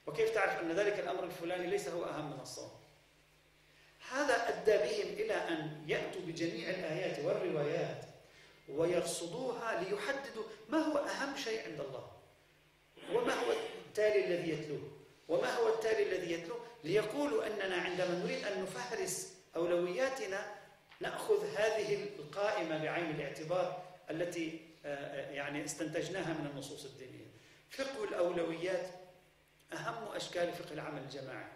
[0.07, 2.71] وكيف تعرف أن ذلك الأمر الفلاني ليس هو أهم من الصوم؟
[4.11, 8.05] هذا أدى بهم إلى أن يأتوا بجميع الآيات والروايات
[8.69, 12.11] ويرصدوها ليحددوا ما هو أهم شيء عند الله
[13.13, 13.53] وما هو
[13.95, 14.91] التالي الذي يتلوه.
[15.27, 20.55] وما هو التالي الذي يتلوه ليقولوا أننا عندما نريد أن نفهرس أولوياتنا
[20.99, 27.25] نأخذ هذه القائمة بعين الاعتبار التي آه، آه، يعني استنتجناها من النصوص الدينية.
[27.69, 28.87] فقه الأولويات
[29.73, 31.51] أهم أشكال فقه العمل الجماعي.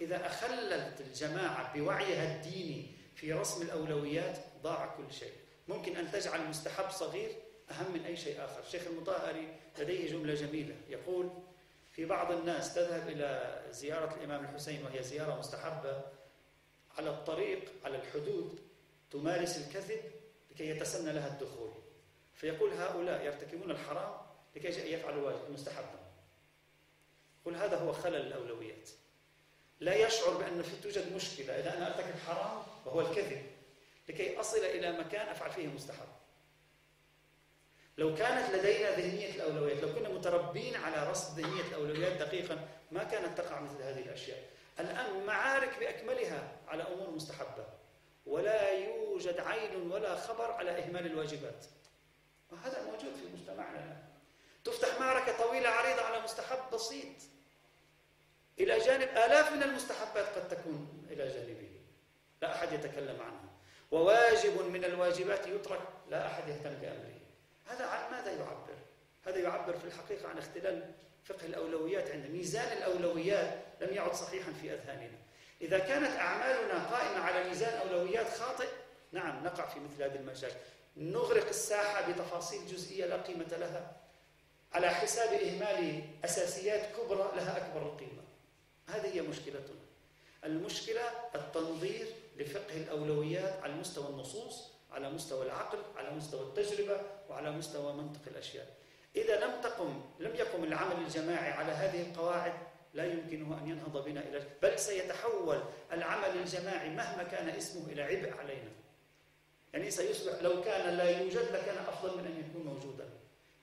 [0.00, 5.32] إذا أخللت الجماعة بوعيها الديني في رسم الأولويات ضاع كل شيء.
[5.68, 7.30] ممكن أن تجعل المستحب صغير
[7.70, 8.60] أهم من أي شيء آخر.
[8.60, 10.74] الشيخ المطهري لديه جملة جميلة.
[10.88, 11.30] يقول
[11.94, 16.02] في بعض الناس تذهب إلى زيارة الإمام الحسين وهي زيارة مستحبة
[16.98, 18.60] على الطريق على الحدود
[19.10, 20.00] تمارس الكذب
[20.50, 21.70] لكي يتسنى لها الدخول.
[22.34, 24.14] فيقول هؤلاء يرتكبون الحرام
[24.56, 25.98] لكي يفعلوا المستحبا
[27.44, 28.90] قل هذا هو خلل الأولويات.
[29.80, 33.46] لا يشعر بأن في توجد مشكلة إذا أنا أرتكب حرام وهو الكذب
[34.08, 36.13] لكي أصل إلى مكان أفعل فيه مستحب.
[37.98, 43.38] لو كانت لدينا ذهنية الأولويات لو كنا متربين على رصد ذهنية الأولويات دقيقا ما كانت
[43.38, 44.42] تقع مثل هذه الأشياء.
[44.80, 47.66] الآن معارك بأكملها على أمور مستحبة.
[48.26, 51.66] ولا يوجد عين ولا خبر على إهمال الواجبات.
[52.52, 54.02] وهذا موجود في مجتمعنا
[54.64, 57.16] تفتح معركة طويلة عريضة على مستحب بسيط.
[58.60, 61.70] إلى جانب آلاف من المستحبات قد تكون إلى جانبه.
[62.42, 63.50] لا أحد يتكلم عنها.
[63.90, 67.23] وواجب من الواجبات يترك لا أحد يهتم بأمره.
[67.66, 68.74] هذا عن ماذا يعبر؟
[69.26, 70.92] هذا يعبر في الحقيقة عن اختلال
[71.24, 75.18] فقه الأولويات عند ميزان الأولويات لم يعد صحيحا في أذهاننا.
[75.60, 78.68] إذا كانت أعمالنا قائمة على ميزان أولويات خاطئ
[79.12, 80.54] نعم نقع في مثل هذه المشاكل.
[80.96, 83.96] نغرق الساحة بتفاصيل جزئية لا قيمة لها.
[84.72, 88.22] على حساب إهمال أساسيات كبرى لها أكبر القيمة.
[88.88, 89.84] هذه هي مشكلتنا.
[90.44, 91.02] المشكلة
[91.34, 98.20] التنظير لفقه الأولويات على مستوى النصوص على مستوى العقل على مستوى التجربة وعلى مستوى منطق
[98.26, 98.66] الأشياء.
[99.16, 102.52] إذا لم تقم لم يقم العمل الجماعي على هذه القواعد
[102.94, 108.32] لا يمكنه أن ينهض بنا إلى بل سيتحول العمل الجماعي مهما كان اسمه إلى عبء
[108.38, 108.70] علينا.
[109.72, 113.08] يعني سيصبح لو كان لا يوجد لكان أفضل من أن يكون موجودا.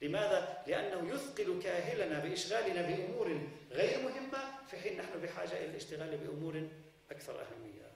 [0.01, 4.39] لماذا؟ لأنه يثقل كاهلنا بإشغالنا بأمور غير مهمة
[4.71, 6.67] في حين نحن بحاجة إلى الاشتغال بأمور
[7.11, 7.91] أكثر أهمية.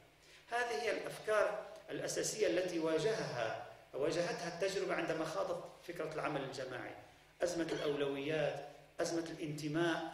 [0.49, 3.64] هذه هي الأفكار الأساسية التي واجهها
[3.95, 6.95] واجهتها التجربة عندما خاضت فكرة العمل الجماعي.
[7.43, 8.65] أزمة الأولويات
[9.01, 10.13] أزمة الانتماء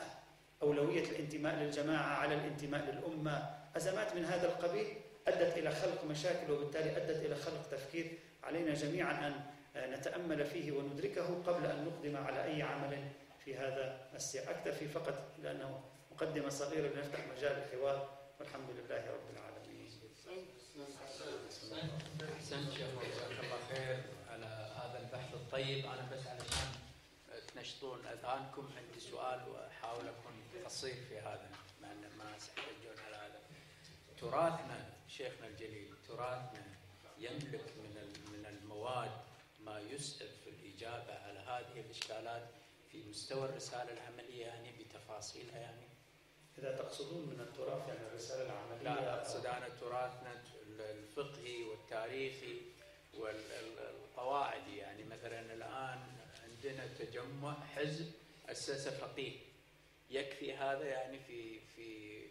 [0.62, 3.50] أولوية الانتماء للجماعة على الانتماء للأمة.
[3.76, 4.88] أزمات من هذا القبيل
[5.28, 8.20] أدت إلى خلق مشاكل وبالتالي أدت إلى خلق تفكير.
[8.44, 13.08] علينا جميعا أن نتأمل فيه وندركه قبل أن نقدم على أي عمل
[13.46, 14.50] في هذا السياق.
[14.50, 18.18] أكتفي فقط لأنه مقدمة صغيرة لنفتح مجال الحوار.
[18.40, 19.52] والحمد لله رب العالمين.
[23.72, 25.86] خير على هذا البحث الطيب.
[25.86, 26.72] أنا بس علشان
[27.56, 31.50] تنشطون أذهانكم عندي سؤال وأحاول أكون قصير في هذا
[31.82, 33.40] مع ان ما تحتاجون على هذا.
[34.20, 36.64] تراثنا شيخنا الجليل تراثنا
[37.20, 39.12] يملك من من المواد
[39.60, 42.48] ما يسعف في الإجابة على هذه الإشكالات
[42.92, 45.88] في مستوى الرسالة العملية يعني بتفاصيلها يعني؟
[46.58, 50.44] إذا تقصدون من التراث يعني الرسالة العملية لا أقصد أنا تراثنا
[50.80, 52.62] الفقهي والتاريخي.
[53.22, 56.00] والقواعدي يعني مثلا الآن
[56.44, 58.12] عندنا تجمع حزب
[58.50, 59.40] اسسه فقيه.
[60.10, 62.22] يكفي هذا يعني في في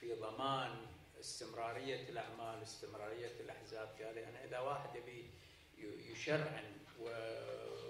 [0.00, 0.86] في ضمان
[1.20, 3.88] استمرارية الأعمال استمرارية الأحزاب.
[3.98, 5.30] في هذا يعني إذا واحد يبي
[6.12, 6.72] يشرعن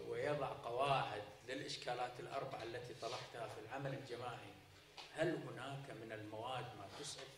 [0.09, 4.51] ويضع قواعد للإشكالات الأربعة التي طرحتها في العمل الجماعي
[5.14, 7.29] هل هناك من المواد ما تسعف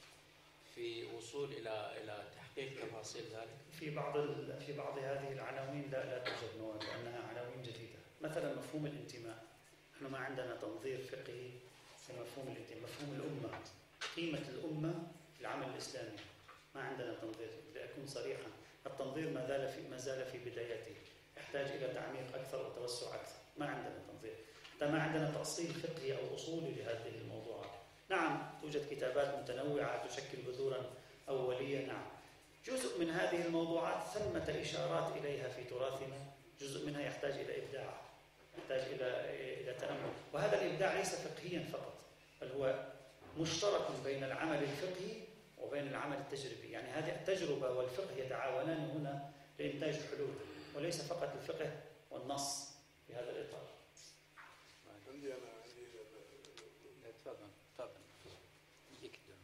[0.75, 4.13] في وصول إلى إلى تحقيق تفاصيل ذلك؟ في بعض
[4.67, 7.99] في بعض هذه العناوين لا لا توجد مواد لأنها عناوين جديدة.
[8.21, 9.45] مثلا مفهوم الانتماء.
[9.97, 11.51] إحنا ما عندنا تنظير فقهي
[12.07, 13.59] في مفهوم الانتماء مفهوم الأمة
[14.17, 14.93] قيمة الأمة
[15.35, 16.17] في العمل الإسلامي.
[16.75, 17.51] ما عندنا تنظير.
[17.75, 18.51] لأكون صريحا.
[18.87, 20.95] التنظير ما زال في ما زال في بدايته
[21.37, 23.37] يحتاج إلى تعميق أكثر وتوسع أكثر.
[23.59, 24.35] ما عندنا تنظير.
[24.77, 27.71] حتى ما عندنا تأصيل فقهي أو أصولي لهذه الموضوعات.
[28.11, 30.91] نعم توجد كتابات متنوعة تشكل بذورا
[31.29, 32.22] أولية نعم.
[32.67, 38.01] جزء من هذه الموضوعات ثمة إشارات إليها في تراثنا جزء منها يحتاج إلى إبداع
[38.59, 39.07] يحتاج إلى
[39.61, 40.13] إلى تأمل.
[40.33, 41.95] وهذا الإبداع ليس فقهيا فقط
[42.41, 42.87] بل هو
[43.39, 45.23] مشترك بين العمل الفقهي
[45.59, 46.71] وبين العمل التجريبي.
[46.71, 50.35] يعني هذه التجربة والفقه يتعاونان هنا لإنتاج حلول
[50.75, 51.71] وليس فقط الفقه
[52.11, 52.69] والنص
[53.07, 53.69] في هذا الإطار
[55.09, 55.87] عندي أنا عندي
[57.25, 57.49] تفضل
[57.79, 58.01] تفضل
[58.99, 59.37] يديك الدور.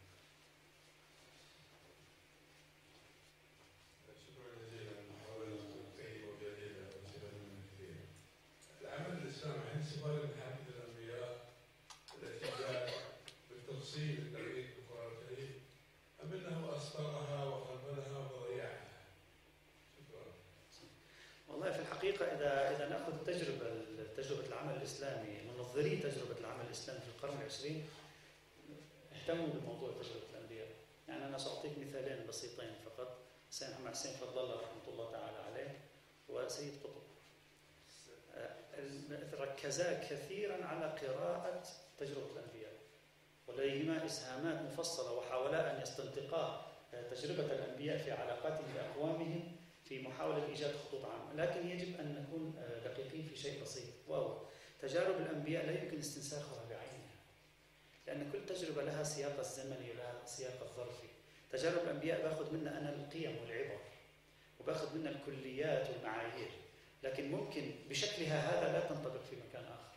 [4.07, 5.57] شكرا جزيلا محاولة
[5.97, 7.95] طيبة وجليلة وسيرة من كثير.
[8.81, 11.29] العمل الإسلامي عند سؤال من حديث الأنبياء
[12.23, 12.89] التي جاءت
[13.49, 15.53] بالتفصيل الدقيق في القرآن الكريم
[16.23, 18.87] أم أنه أسطرها وخملها وضيعها؟
[19.97, 20.25] شكرا.
[21.47, 22.25] والله في الحقيقة
[23.09, 23.71] نأخذ تجربة
[24.17, 27.89] تجربة العمل الإسلامي منظري تجربة العمل الإسلامي في القرن العشرين
[29.15, 30.67] اهتموا بموضوع تجربة الأنبياء.
[31.07, 33.17] يعني أنا سأعطيك مثالين بسيطين فقط.
[33.51, 35.79] حسين محمد حسين فضل الله رحمة الله تعالى عليه
[36.29, 37.01] وسيد قطب.
[38.35, 38.55] آه،
[39.39, 41.63] ركزا كثيرا على قراءة
[41.99, 42.73] تجربة الأنبياء.
[43.47, 46.71] ولديهما إسهامات مفصلة وحاولا أن يستنطقا
[47.11, 49.55] تجربة الأنبياء في علاقاتهم بأقوامهم
[49.89, 51.33] في محاولة إيجاد خطوط عامة.
[51.35, 54.41] لكن يجب أن نكون آه، دقيقين في شيء بسيط وهو
[54.81, 57.15] تجارب الأنبياء لا يمكن استنساخها بعينها
[58.07, 61.07] لأن كل تجربة لها سياق الزمني ولها سياق الظرفي.
[61.51, 63.79] تجارب الأنبياء باخذ منها أنا القيم والعبر
[64.59, 66.51] وباخذ منها الكليات والمعايير
[67.03, 69.95] لكن ممكن بشكلها هذا لا تنطبق في مكان آخر.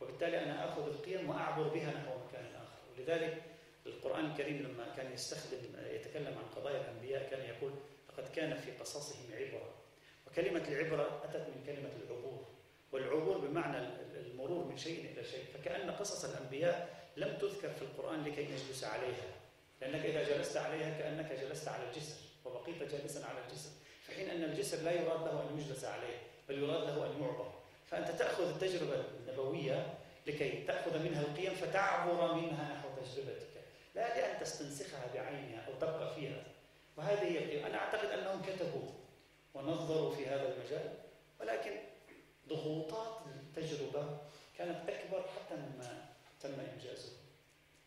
[0.00, 2.78] وبالتالي أنا أخذ القيم وأعبر بها نحو مكان آخر.
[2.96, 3.42] ولذلك
[3.86, 5.58] القرآن الكريم لما كان يستخدم
[5.90, 7.72] يتكلم عن قضايا الأنبياء كان يقول
[8.18, 9.74] لقد كان في قصصهم عبرة.
[10.26, 12.46] وكلمة العبرة أتت من كلمة العبور.
[12.92, 13.78] والعبور بمعنى
[14.14, 15.44] المرور من شيء إلى شيء.
[15.54, 19.28] فكأن قصص الأنبياء لم تذكر في القرآن لكي نجلس عليها.
[19.80, 22.16] لأنك إذا جلست عليها كأنك جلست على الجسر.
[22.44, 23.70] وبقيت جالسا على الجسر.
[24.06, 26.16] في حين أن الجسر لا يراد له أن يجلس عليه
[26.48, 27.52] بل يراد له أن يعبر.
[27.86, 29.94] فأنت تأخذ التجربة النبوية
[30.26, 33.46] لكي تأخذ منها القيم فتعبر منها نحو تجربتك.
[33.94, 36.44] لا لأن تستنسخها بعينها أو تبقى فيها.
[36.96, 38.90] وهذه هي القيم أنا أعتقد أنهم كتبوا
[39.54, 40.94] ونظروا في هذا المجال
[41.40, 41.70] ولكن
[42.48, 44.18] ضغوطات التجربة
[44.58, 46.04] كانت أكبر حتى مما
[46.40, 47.12] تم إنجازه.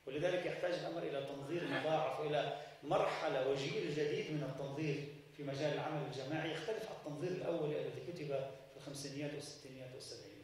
[0.08, 5.08] ولذلك يحتاج الأمر إلى تنظير مضاعف وإلى مرحلة وجيل جديد من التنظير
[5.38, 10.40] في مجال العمل الجماعي يختلف عن التنظير الأول الذي كتب في الخمسينيات والستينيات والسبعينيات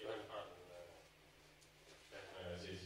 [0.00, 0.46] إلى الآن
[2.10, 2.80] شيخنا عزيز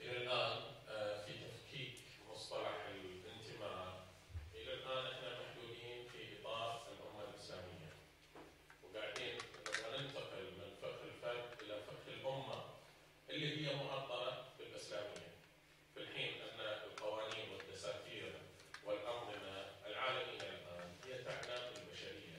[0.00, 0.58] إلى الآن
[0.88, 1.94] آه، في تفكيك
[2.30, 4.06] مصطلح الانتماء
[4.54, 7.92] إلى الآن إحنا محدودين في إطار الأمة الإسلامية
[8.84, 9.34] وقاعدين
[9.66, 12.64] لما ننتقل من فقه الفرد إلى فقه الأمة
[13.30, 15.32] اللي هي معطلة بالإسلامية
[15.94, 18.32] في الحين أن القوانين والدساتير
[18.84, 22.32] والأنظمة العالمية الآن هي تعنى بالبشرية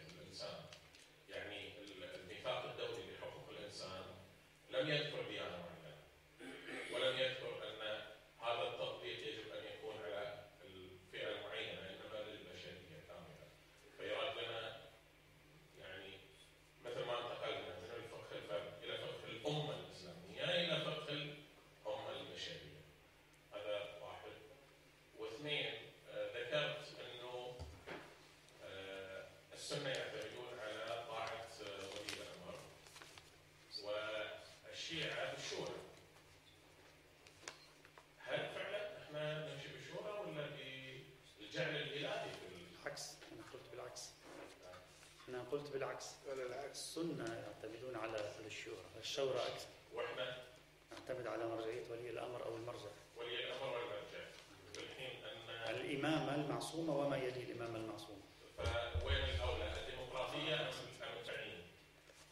[45.53, 46.05] قلت بالعكس.
[46.27, 46.79] ولا العكس.
[46.79, 48.85] السنة يعتمدون على الشورى.
[48.99, 49.67] الشورى أكثر.
[49.93, 50.37] وإحنا؟
[50.91, 52.89] نعتمد على مرجعية ولي الأمر أو المرجع.
[53.17, 54.25] ولي الأمر والمرجع
[54.73, 58.19] في الحين أن الإمامة المعصومة وما يلي الإمامة المعصومة
[59.01, 60.67] فوين الأولى؟ الديمقراطية أم
[61.03, 61.61] ام التعيين؟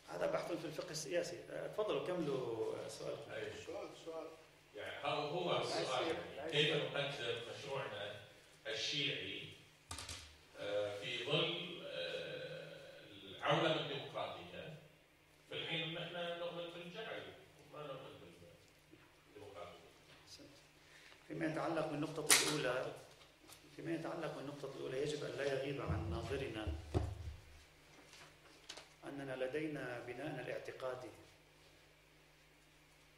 [0.10, 1.38] هذا بحث في الفقه السياسي.
[1.52, 3.32] أه، تفضلوا كملوا سؤالكم.
[3.32, 3.52] أي.
[3.66, 4.28] سؤال سؤال.
[4.76, 6.16] يعني هو هو السؤال.
[6.38, 8.16] يعني كيف نقدم مشروعنا
[8.68, 9.42] الشيعي
[10.60, 12.72] آه، في ظل آه،
[13.38, 14.74] العولمه الديمقراطيه
[15.50, 17.22] في الحين ان إحنا نؤمن بالجعل
[17.74, 18.20] ما نؤمن
[19.34, 19.78] بالديمقراطيه.
[21.28, 22.94] فيما يتعلق بالنقطة الأولى
[23.76, 26.68] فيما يتعلق بالنقطة الأولى يجب أن لا يغيب عن ناظرنا
[29.06, 31.10] أننا لدينا بناءنا الاعتقادي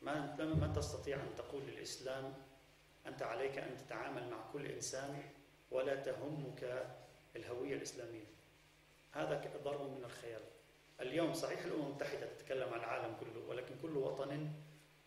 [0.04, 2.34] ما ما تستطيع أن تقول للإسلام
[3.08, 5.24] أنت عليك أن تتعامل مع كل إنسان
[5.72, 6.88] ولا تهمك
[7.36, 8.26] الهوية الإسلامية.
[9.12, 10.42] هذا ضرب من الخيال.
[11.02, 14.52] اليوم صحيح الأمم المتحدة تتكلم عن العالم كله ولكن كل وطن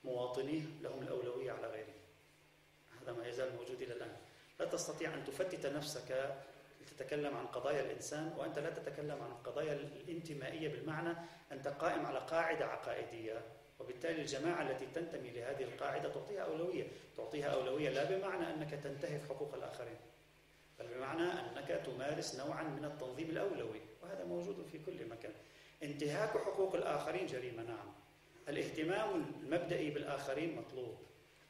[0.04, 1.94] مواطنيه لهم الأولوية على غيره.
[3.02, 4.16] هذا ما يزال موجود إلى الآن.
[4.60, 6.36] لا تستطيع أن تفتت نفسك
[6.80, 11.16] لتتكلم عن قضايا الإنسان وأنت لا تتكلم عن القضايا الانتمائية بالمعنى
[11.52, 13.42] أنت قائم على قاعدة عقائدية.
[13.80, 19.54] وبالتالي الجماعة التي تنتمي لهذه القاعدة تعطيها أولوية تعطيها أولوية لا بمعنى أنك تنتهك حقوق
[19.54, 19.96] الآخرين
[20.78, 25.32] بل بمعنى أنك تمارس نوعا من التنظيم الأولوي وهذا موجود في كل مكان.
[25.82, 27.92] انتهاك حقوق الآخرين جريمة نعم.
[28.48, 30.98] الاهتمام المبدئي بالآخرين مطلوب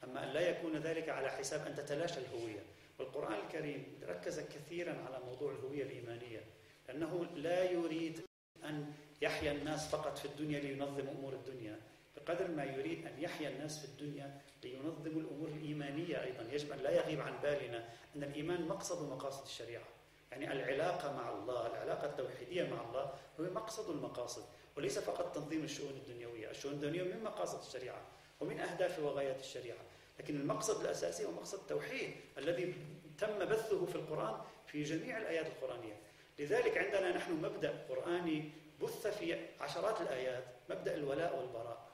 [0.05, 2.63] أما أن لا يكون ذلك على حساب أن تتلاشى الهوية.
[2.99, 6.41] والقرآن الكريم ركز كثيرا على موضوع الهوية الإيمانية
[6.89, 8.21] لأنه لا يريد
[8.65, 11.81] أن يحيا الناس فقط في الدنيا لينظم أمور الدنيا
[12.17, 16.43] بقدر ما يريد أن يحيا الناس في الدنيا لينظم الأمور الإيمانية أيضا.
[16.53, 19.85] يجب أن لا يغيب عن بالنا أن الإيمان مقصد مقاصد الشريعة.
[20.31, 24.45] يعني العلاقة مع الله العلاقة التوحيدية مع الله هو مقصد المقاصد
[24.77, 26.51] وليس فقط تنظيم الشؤون الدنيوية.
[26.51, 28.01] الشؤون الدنيوية من مقاصد الشريعة
[28.41, 29.79] ومن أهداف وغايات الشريعة
[30.21, 32.75] لكن المقصد الأساسي هو مقصد التوحيد الذي
[33.19, 35.97] تم بثه في القرآن في جميع الآيات القرآنية.
[36.39, 38.51] لذلك عندنا نحن مبدأ قرآني
[38.83, 41.87] بث في عشرات الآيات مبدأ الولاء والبراء.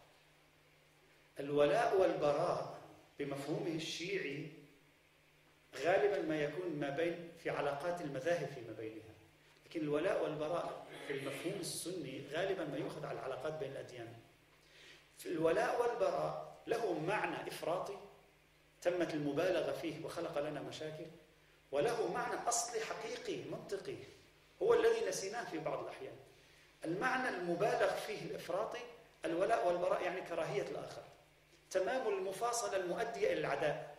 [1.41, 2.79] الولاء والبراء
[3.19, 4.49] بمفهومه الشيعي
[5.85, 9.15] غالبا ما يكون ما بين في علاقات المذاهب فيما بينها.
[9.67, 14.15] لكن الولاء والبراء في المفهوم السني غالبا ما يؤخذ على العلاقات بين الأديان.
[15.19, 17.97] في الولاء والبراء له معنى إفراطي
[18.83, 21.07] تمت المبالغة فيه وخلق لنا مشاكل
[21.73, 23.97] وله معنى أصلي حقيقي منطقي
[24.63, 26.17] هو الذي نسيناه في بعض الأحيان.
[26.85, 28.81] المعنى المبالغ فيه الإفراطي
[29.25, 31.03] الولاء والبراء يعني كراهية الآخر.
[31.73, 33.97] تمام المفاصلة المؤدية إلى العداء.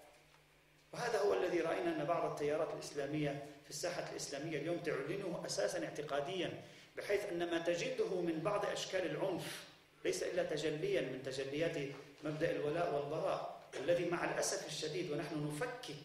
[0.94, 6.62] وهذا هو الذي رأينا أن بعض التيارات الإسلامية في الساحة الإسلامية اليوم تعلنه أساسا اعتقاديا
[6.98, 9.64] بحيث أن ما تجده من بعض أشكال العنف
[10.06, 11.78] ليس إلا تجليا من تجليات
[12.24, 15.96] مبدأ الولاء والبراء الذي مع الأسف الشديد ونحن نفكك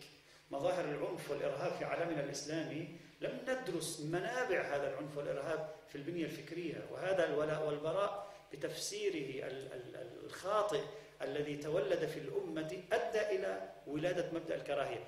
[0.50, 2.88] مظاهر العنف والإرهاب في عالمنا الإسلامي
[3.20, 6.86] لم ندرس منابع هذا العنف والإرهاب في البنية الفكرية.
[6.90, 10.80] وهذا الولاء والبراء بتفسيره ال- ال- الخاطئ
[11.22, 15.04] الذي تولد في الأمة أدى إلى ولادة مبدأ الكراهية.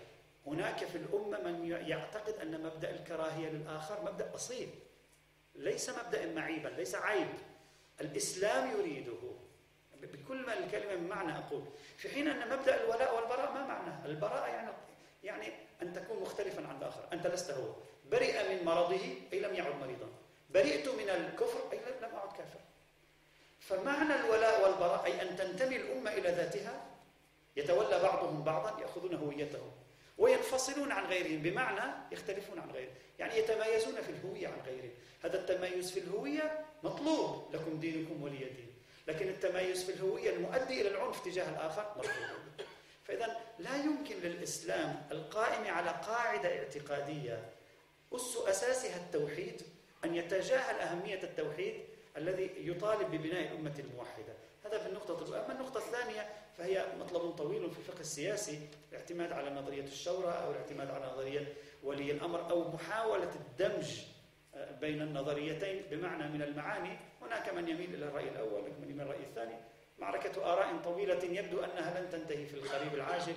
[0.47, 4.69] هناك في الأمة من يعتقد أن مبدأ الكراهية للآخر مبدأ أصيل
[5.55, 7.29] ليس مبدأ معيبا ليس عيب.
[8.01, 9.13] الإسلام يريده.
[10.03, 11.63] بكل ما الكلمة من معنى أقول.
[11.97, 14.71] في حين أن مبدأ الولاء والبراء ما معناه؟ البراء يعني
[15.25, 15.47] يعني
[15.83, 17.09] أن تكون مختلفا عن الآخر.
[17.13, 17.75] أنت لست هو.
[18.11, 19.01] برئ من مرضه
[19.33, 20.09] أي لم يعد مريضا.
[20.51, 22.61] برئت من الكفر أي لم أعد كافر
[23.61, 26.87] فمعنى الولاء والبراء أي أن تنتمي الأمة إلى ذاتها
[27.57, 29.71] يتولى بعضهم بعضا يأخذون هويتهم
[30.19, 34.91] وينفصلون عن غيرهم بمعنى يختلفون عن غيرهم يعني يتميزون في الهوية عن غيرهم
[35.25, 38.71] هذا التميز في الهوية مطلوب لكم دينكم ولي دين
[39.09, 42.67] لكن التميز في الهوية المؤدي إلى العنف تجاه الآخر مرفوض
[43.05, 47.49] فإذا لا يمكن للإسلام القائم على قاعدة اعتقادية
[48.13, 49.63] أس أساسها التوحيد
[50.05, 51.75] أن يتجاهل أهمية التوحيد
[52.17, 54.33] الذي يطالب ببناء الأمة الموحدة
[54.65, 59.51] هذا في النقطة الأولى أما النقطة الثانية فهي مطلب طويل في الفقه السياسي الاعتماد على
[59.51, 64.01] نظرية الشورى أو الاعتماد على نظرية ولي الأمر أو محاولة الدمج
[64.81, 66.99] بين النظريتين بمعنى من المعاني.
[67.23, 69.55] هناك من يميل إلى الرأي الأول ومن يميل الرأي الثاني.
[69.99, 73.35] معركة آراء طويلة يبدو أنها لن تنتهي في القريب العاجل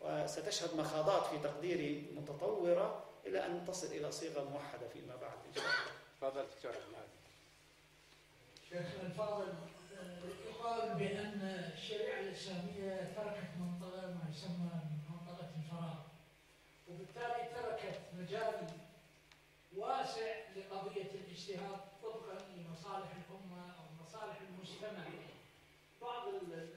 [0.00, 5.64] وستشهد مخاضات في تقديري متطورة إلى أن تصل إلى صيغة موحدة فيما بعد إن شاء
[5.64, 6.30] الله.
[6.30, 6.72] تفضل دكتور
[8.74, 9.52] شيخنا الفاضل
[9.98, 10.18] آه،
[10.48, 11.40] يقال بأن
[11.74, 14.70] الشريعة الإسلامية تركت منطقة ما يسمى
[15.10, 15.94] منطقة الفراغ
[16.88, 18.66] وبالتالي تركت مجال
[19.76, 22.38] واسع لقضية الاجتهاد طبقا
[24.50, 25.04] المجتمع
[26.02, 26.28] بعض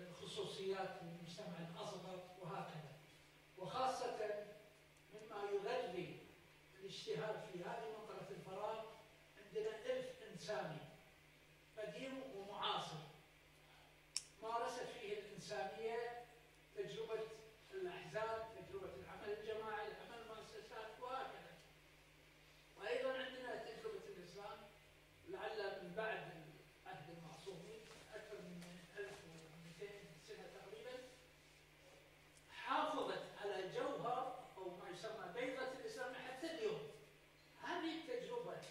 [0.09, 2.91] الخصوصيات من المجتمع الأصغر وهكذا.
[3.57, 4.15] وخاصة
[5.13, 6.19] مما يغذي
[6.79, 8.85] الاجتهاد في هذه منطقة الفراغ
[9.45, 10.77] عندنا إرث إنساني
[11.77, 12.97] قديم ومعاصر
[14.43, 16.23] مارست فيه الإنسانية
[16.75, 17.19] تجربة
[17.73, 21.53] الأحزاب تجربة العمل الجماعي العمل المؤسسات وهكذا
[22.79, 24.57] وأيضا عندنا تجربة الإسلام
[25.29, 26.27] لعل من بعد
[26.85, 27.79] عهد المعصومين
[28.15, 28.63] أكثر من
[28.97, 29.87] 1200
[30.27, 31.03] سنة تقريبا
[32.51, 36.81] حافظت على جوهر أو ما يسمى بيضة الإسلام حتى اليوم
[37.63, 38.61] هذه التجربة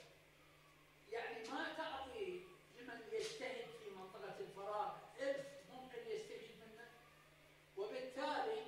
[1.12, 2.41] يعني ما تعطي
[2.81, 6.89] لمن يجتهد في منطقة الفراغ إرث ممكن يستفيد منه
[7.77, 8.62] وبالتالي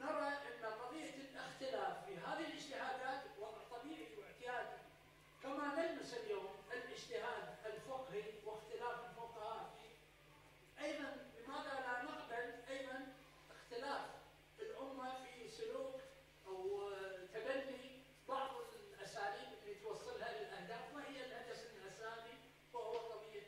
[0.00, 4.80] نرى أن قضية الاختلاف في هذه الاجتهادات وضع طبيعي واعتيادي
[5.42, 13.06] كما نلمس اليوم الاجتهاد الفقهي واختلاف الفقهاء فيه أيضا لماذا لا نقبل أيضا
[13.50, 14.06] اختلاف
[14.60, 16.00] الامه في سلوك
[16.46, 16.90] أو
[17.34, 18.50] تبني بعض
[18.94, 22.34] الاساليب اللي توصلها للاهداف ما هي الهدف الاساسي
[22.72, 23.42] وهو قضيه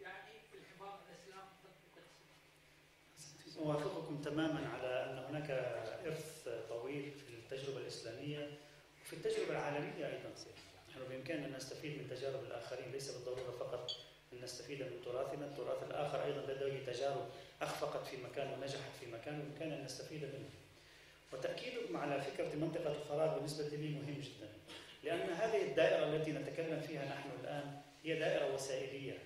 [0.00, 3.43] يعني الحفاظ على الاسلام وتطبيق الاسلام.
[3.58, 5.50] أوافقكم تماما على أن هناك
[6.06, 8.50] إرث طويل في التجربة الإسلامية
[9.02, 10.30] وفي التجربة العالمية أيضا.
[10.90, 13.90] نحن بإمكاننا أن نستفيد من تجارب الآخرين ليس بالضرورة فقط
[14.32, 17.26] أن نستفيد من تراثنا التراث الآخر أيضا لديه تجارب
[17.62, 20.50] أخفقت في مكان ونجحت في مكان وبإمكاننا أن نستفيد منه
[21.32, 24.48] وتأكيدكم على فكرة منطقة الفراغ بالنسبة لي مهم جدا
[25.04, 29.18] لأن هذه الدائرة التي نتكلم فيها نحن الآن هي دائرة وسائلية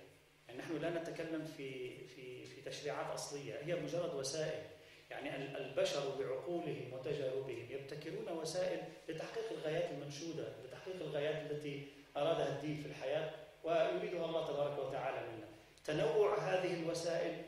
[0.49, 4.63] يعني نحن لا نتكلم في في في تشريعات أصلية هي مجرد وسائل.
[5.11, 11.87] يعني ال- البشر بعقولهم وتجاربهم يبتكرون وسائل لتحقيق الغايات المنشودة لتحقيق الغايات التي
[12.17, 13.31] أرادها الدين في الحياة
[13.65, 15.47] ويريدها الله تبارك وتعالى منا.
[15.85, 17.43] تنوع هذه الوسائل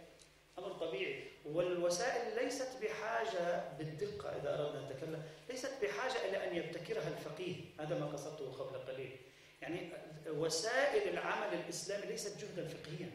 [0.58, 1.24] أمر طبيعي.
[1.44, 7.54] والوسائل ليست بحاجة بالدقة إذا أردنا أن نتكلم ليست بحاجة إلى أن يبتكرها الفقيه.
[7.80, 9.16] هذا ما قصدته قبل قليل.
[9.62, 9.92] يعني
[10.26, 13.10] وسائل العمل الإسلامي ليست جهدا فقهيا.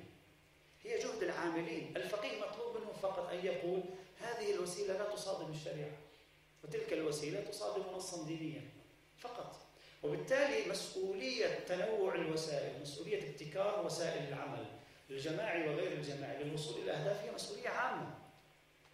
[0.83, 1.97] هي جهد العاملين.
[1.97, 3.83] الفقيه مطلوب منه فقط أن يقول
[4.21, 5.97] هذه الوسيلة لا تصادم الشريعة
[6.63, 8.61] وتلك الوسيلة تصادم نصا دينيا
[9.19, 9.55] فقط.
[10.03, 14.65] وبالتالي مسؤولية تنوع الوسائل مسؤولية ابتكار وسائل العمل
[15.09, 18.15] الجماعي وغير الجماعي للوصول إلى الأهداف هي مسؤولية عامة.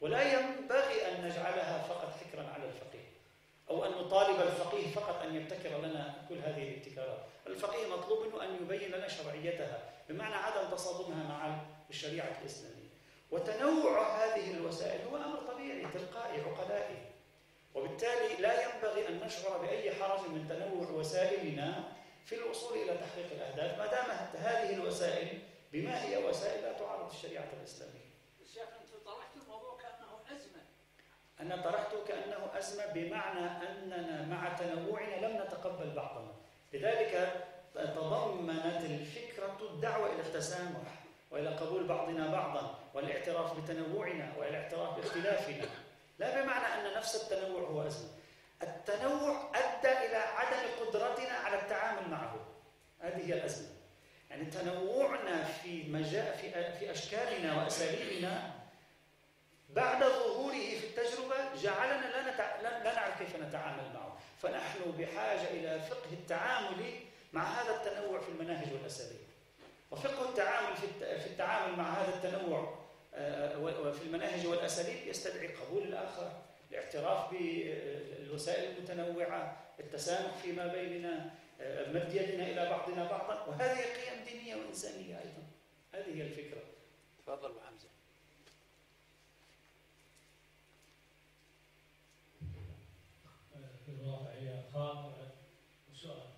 [0.01, 3.10] ولا ينبغي أن نجعلها فقط حكرا على الفقيه.
[3.71, 7.19] أو أن نطالب الفقيه فقط أن يبتكر لنا كل هذه الابتكارات.
[7.47, 12.89] الفقيه مطلوب منه أن يبين لنا شرعيتها بمعنى عدم تصادمها مع الشريعة الإسلامية.
[13.31, 16.97] وتنوع هذه الوسائل هو أمر طبيعي تلقائي عقلائي.
[17.75, 21.83] وبالتالي لا ينبغي أن نشعر بأي حرج من تنوع وسائلنا
[22.25, 25.39] في الوصول إلى تحقيق الأهداف ما دامت هذه الوسائل
[25.73, 28.11] بما هي وسائل لا تعارض الشريعة الإسلامية
[28.41, 30.61] الشيخ انت طرحت الموضوع كانه ازمه
[31.41, 36.31] أنا طرحته كأنه أزمة بمعنى أننا مع تنوعنا لم نتقبل بعضنا.
[36.73, 37.43] لذلك
[37.75, 45.65] تضمنت الفكرة الدعوة إلى التسامح وإلى قبول بعضنا بعضا والاعتراف بتنوعنا والاعتراف باختلافنا.
[46.19, 48.09] لا بمعنى أن نفس التنوع هو أزمة.
[48.63, 52.35] التنوع أدى إلى عدم قدرتنا على التعامل معه.
[52.99, 53.69] هذه هي الأزمة.
[54.29, 58.50] يعني تنوعنا في مجال في في أشكالنا وأساليبنا
[59.75, 62.05] بعد ظهوره في التجربة جعلنا
[62.61, 62.83] لا.
[62.83, 64.17] لا نعرف كيف نتعامل معه.
[64.41, 66.93] فنحن بحاجة إلى فقه التعامل
[67.33, 69.19] مع هذا التنوع في المناهج والأساليب.
[69.91, 72.81] وفقه التعامل في الت- في التعامل مع هذا التنوع
[73.15, 76.31] آه، وفي المناهج والأساليب يستدعي قبول الآخر
[76.71, 81.29] الاعتراف بالوسائل المتنوعة التسامح فيما بيننا
[81.61, 83.45] آه، مد يدنا إلى بعضنا بعضا.
[83.47, 85.43] وهذه قيم دينية وإنسانية أيضا.
[85.93, 86.61] هذه هي الفكرة.
[87.25, 87.87] تفضل أبو حمزه
[93.85, 93.91] في
[94.73, 95.31] خاطرة
[95.91, 96.29] وسؤال.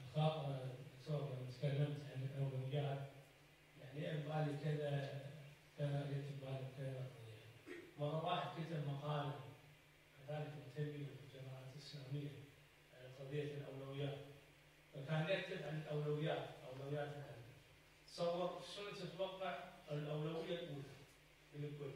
[0.00, 0.74] الخاطرة
[1.06, 3.10] سواء تكلمت عن الأولويات.
[3.80, 5.20] يعني يبغى لي كذا؟
[5.78, 7.06] كذا يبغى لي كذا.
[7.98, 9.40] مرة واحد كتب مقالة
[10.18, 12.30] كذلك مهتمين بالجماعات الإسلامية
[12.94, 14.18] عن قضية الأولويات.
[14.94, 17.40] فكان يكتب عن الأولويات أولويات الأهل
[18.06, 19.58] تصور شنو تتوقع
[19.90, 20.90] الأولوية الأولى؟
[21.54, 21.90] الكل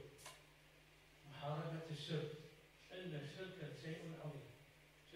[1.31, 2.33] محاربة الشرك
[2.93, 4.41] ان الشرك شيء عظيم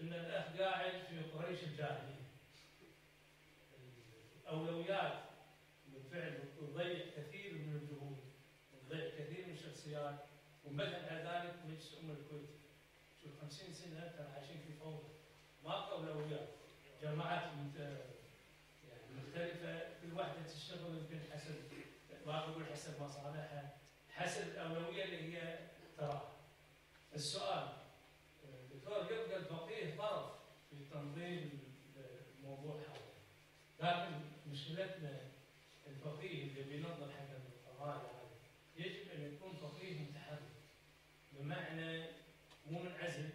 [0.09, 2.25] إن الأخ قاعد في قريش الجاهلية.
[4.41, 5.13] الأولويات
[5.87, 8.17] بالفعل تضيع كثير من الجهود
[8.89, 10.15] تضيع كثير من الشخصيات
[10.65, 12.49] ومثل ذلك مجلس أم الكويت.
[13.23, 15.07] شوف 50 سنة ترى عايشين في فوضى.
[15.63, 16.49] ماكو أولويات.
[17.01, 19.89] جماعات يعني مختلفة.
[20.01, 21.55] كل واحدة تشتغل يمكن حسب
[22.25, 23.77] ما بقول حسب مصالحها.
[24.09, 25.59] حسب الأولوية اللي هي
[25.97, 26.31] تراها.
[27.15, 27.67] السؤال
[28.73, 30.31] دكتور يبقى الفقيه طرف
[30.69, 31.59] في تنظيم
[32.39, 32.99] الموضوع هذا.
[33.81, 34.11] لكن
[34.51, 35.19] مشكلتنا
[35.87, 38.37] الفقيه اللي بينظم حق القضايا هذه
[38.77, 40.49] يجب أن يكون فقيه متحرك
[41.33, 42.03] بمعنى
[42.71, 43.29] مو منعزل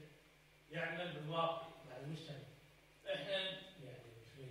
[0.72, 2.36] يعمل بالواقع مع المجتمع.
[3.14, 3.30] إحنا
[3.84, 4.42] يعني في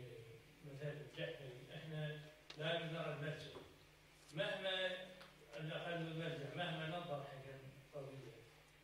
[0.66, 2.20] مثل الجحفري إحنا
[2.58, 3.54] لا نرى المرجع
[4.36, 4.88] مهما
[5.60, 7.44] الأقل المرجع مهما نظر حق
[7.96, 8.32] القضية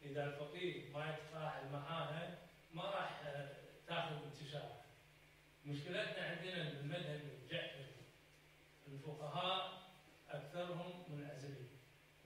[0.05, 2.37] إذا الفقيه ما يتفاعل معاها
[2.73, 3.21] ما راح
[3.87, 4.79] تاخذ انتشار.
[5.65, 6.78] مشكلتنا عندنا
[9.09, 9.79] الفقهاء
[10.29, 11.69] أكثرهم منعزلين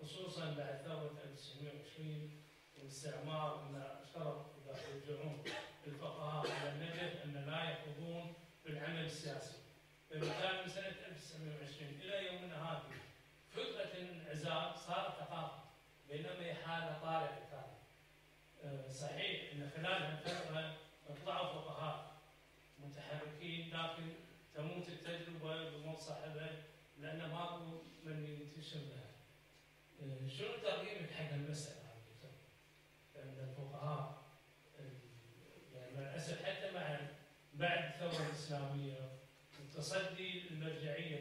[0.02, 2.32] خصوصا بعد ثورة 1920
[2.78, 5.44] والاستعمار إن اشترط اذا يرجعون
[5.88, 9.58] الفقهاء إلى النجف أن لا يخوضون في العمل السياسي.
[10.10, 12.84] فبالتالي من سنة 1920 إلى يومنا هذا
[13.52, 15.64] فكره الانعزال صارت ثقافه
[16.10, 17.78] بينما هي حاله طارئة كانت.
[18.64, 20.78] آه، صحيح أن خلال هالفترة
[21.26, 22.14] طلعوا فقهاء
[22.80, 24.14] متحركين لكن
[24.56, 26.73] تموت التجربة بموت صاحبها
[27.04, 27.58] لأن ما
[28.06, 29.12] من ينتشر لها.
[30.02, 32.32] آه، شنو تقييمك حق دكتور؟
[33.16, 34.24] لأن الفقهاء
[35.74, 37.00] يعني مع الاسف حتى مع
[37.54, 39.10] بعد الثورة الإسلامية
[39.60, 41.20] وتصدي المرجعية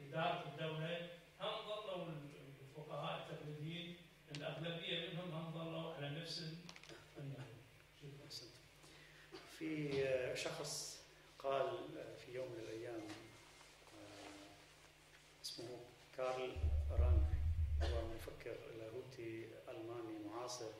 [0.00, 1.08] لإدارة الدولة
[1.40, 2.06] هم ظلوا
[2.60, 3.96] الفقهاء التقليديين
[4.36, 6.44] الأغلبية منهم هم ظلوا على نفس.
[8.26, 8.50] أحسنت.
[9.58, 10.04] في
[10.36, 10.98] شخص
[11.38, 11.78] قال
[12.26, 13.00] في يوم من الأيام
[13.94, 14.48] آه،
[15.42, 15.80] اسمه
[16.18, 16.56] كارل
[16.90, 17.34] رانر
[17.82, 20.70] هو مفكر لاهوتي ألماني معاصر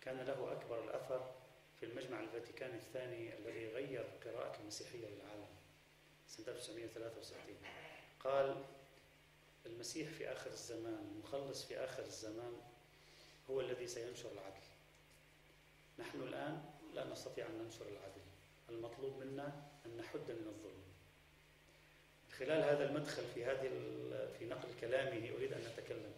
[0.00, 1.34] كان له أكبر الأثر
[1.80, 5.46] في المجمع الفاتيكاني الثاني الذي غير قراءة المسيحية للعالم
[6.28, 7.56] سنة 1963
[8.20, 8.64] قال
[9.66, 12.52] المسيح في آخر الزمان المخلص في آخر الزمان
[13.50, 14.66] هو الذي سينشر العدل.
[15.98, 16.64] نحن الآن
[16.94, 18.22] لا نستطيع أن ننشر العدل
[18.68, 20.87] المطلوب منا أن نحد من الظلم.
[22.38, 23.70] خلال هذا المدخل في هذه
[24.38, 26.12] في نقل كلامه أريد أن نتكلم.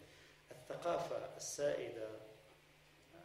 [0.51, 2.09] الثقافة السائدة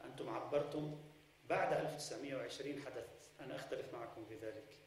[0.06, 1.02] أنتم عبرتم
[1.50, 3.08] بعد 1920 حدث.
[3.40, 4.78] أنا أختلف معكم في ذلك.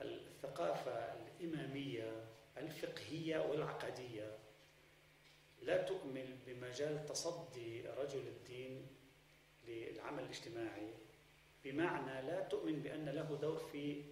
[0.00, 2.24] الثقافة الإمامية
[2.56, 4.38] الفقهية والعقدية
[5.62, 8.86] لا تؤمن بمجال تصدي رجل الدين
[9.66, 10.94] للعمل الاجتماعي
[11.64, 14.02] بمعنى لا تؤمن بأن له دور في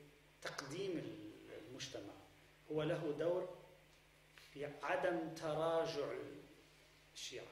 [0.42, 1.02] تقديم
[1.68, 2.21] المجتمع.
[2.72, 3.48] هو له دور
[4.52, 6.12] في عدم تراجع
[7.14, 7.44] الشيعة.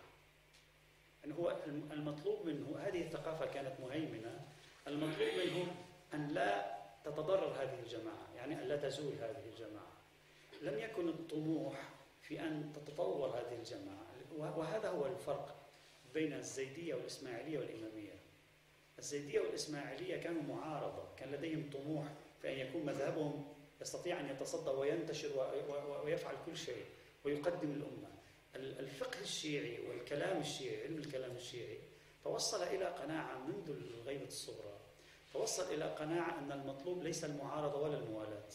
[1.20, 1.56] يعني هو
[1.90, 4.40] المطلوب منه هذه الثقافة كانت مهيمنة
[4.86, 5.74] المطلوب منه
[6.14, 9.92] أن لا تتضرر هذه الجماعة يعني أن لا تزول هذه الجماعة.
[10.62, 11.88] لم يكن الطموح
[12.22, 14.00] في أن تتطور هذه الجماعة.
[14.36, 15.56] وهذا هو الفرق
[16.14, 18.14] بين الزيدية والإسماعيلية والإمامية.
[18.98, 22.06] الزيدية والإسماعيلية كانوا معارضة كان لديهم طموح
[22.42, 23.44] في أن يكون مذهبهم
[23.80, 25.28] يستطيع أن يتصدى وينتشر
[26.04, 26.84] ويفعل كل شيء
[27.24, 28.08] ويقدم الأمة
[28.56, 31.78] ال- الفقه الشيعي والكلام الشيعي علم الكلام الشيعي
[32.24, 34.78] توصل إلى قناعة منذ الغيبة الصغرى.
[35.32, 38.48] توصل إلى قناعة أن المطلوب ليس المعارضة ولا الموالاة.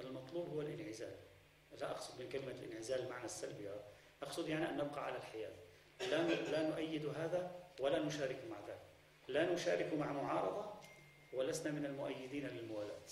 [0.00, 1.16] المطلوب هو الانعزال.
[1.80, 3.70] لا أقصد من كلمة الانعزال المعنى السلبي
[4.22, 5.52] أقصد يعني أن نبقى على الحياد.
[6.00, 8.78] لا لا نؤيد هذا ولا نشارك مع ذاك.
[9.28, 10.70] لا نشارك مع معارضة
[11.32, 13.06] ولسنا من المؤيدين للموالاة.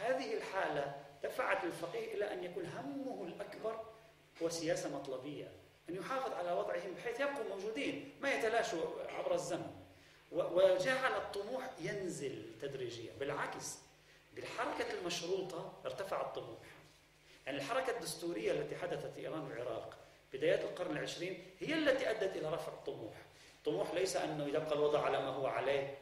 [0.00, 0.94] هذه الحالة
[1.24, 3.80] دفعت الفقيه إلى أن يكون همه الأكبر
[4.42, 5.52] هو سياسة مطلبية
[5.88, 9.70] أن يحافظ على وضعهم بحيث يبقوا موجودين ما يتلاشوا عبر الزمن.
[10.32, 13.78] وجعل الطموح ينزل تدريجيا بالعكس
[14.34, 16.58] بالحركة المشروطة ارتفع الطموح.
[17.46, 19.96] يعني الحركة الدستورية التي حدثت في إيران والعراق
[20.32, 23.14] بدايات القرن العشرين هي التي أدت إلى رفع الطموح.
[23.58, 25.98] الطموح ليس أنه يبقى الوضع على ما هو عليه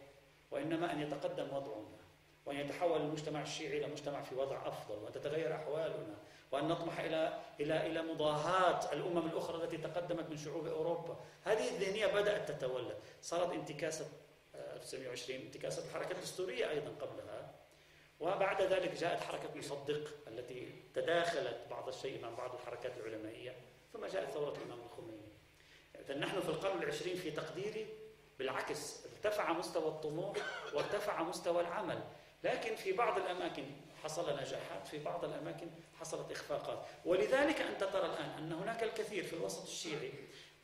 [0.50, 2.03] وإنما أن يتقدم وضعنا
[2.46, 6.14] وأن يتحول المجتمع الشيعي إلى مجتمع في وضع أفضل وأن تتغير أحوالنا
[6.52, 11.16] وأن نطمح إلى إلى إلى مضاهاة الأمم الأخرى التي تقدمت من شعوب أوروبا.
[11.44, 12.96] هذه الذهنية بدأت تتولد.
[13.22, 14.08] صارت انتكاسة
[14.54, 17.54] آه، 1920 انتكاسة الحركة الدستورية أيضا قبلها.
[18.20, 23.54] وبعد ذلك جاءت حركة مصدق التي تداخلت بعض الشيء مع بعض الحركات العلمائية
[23.92, 25.28] ثم جاءت ثورة الإمام الخميني.
[26.00, 27.86] إذا نحن في القرن العشرين في تقديري
[28.38, 30.36] بالعكس ارتفع مستوى الطموح
[30.74, 32.02] وارتفع مستوى العمل.
[32.44, 33.64] لكن في بعض الأماكن
[34.04, 35.66] حصل نجاحات في بعض الأماكن
[36.00, 36.86] حصلت إخفاقات.
[37.04, 40.12] ولذلك أنت ترى الآن أن هناك الكثير في الوسط الشيعي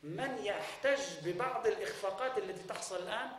[0.02, 3.30] من يحتج ببعض الإخفاقات التي تحصل الآن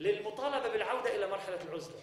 [0.00, 2.00] للمطالبة بالعودة إلى مرحلة العزلة.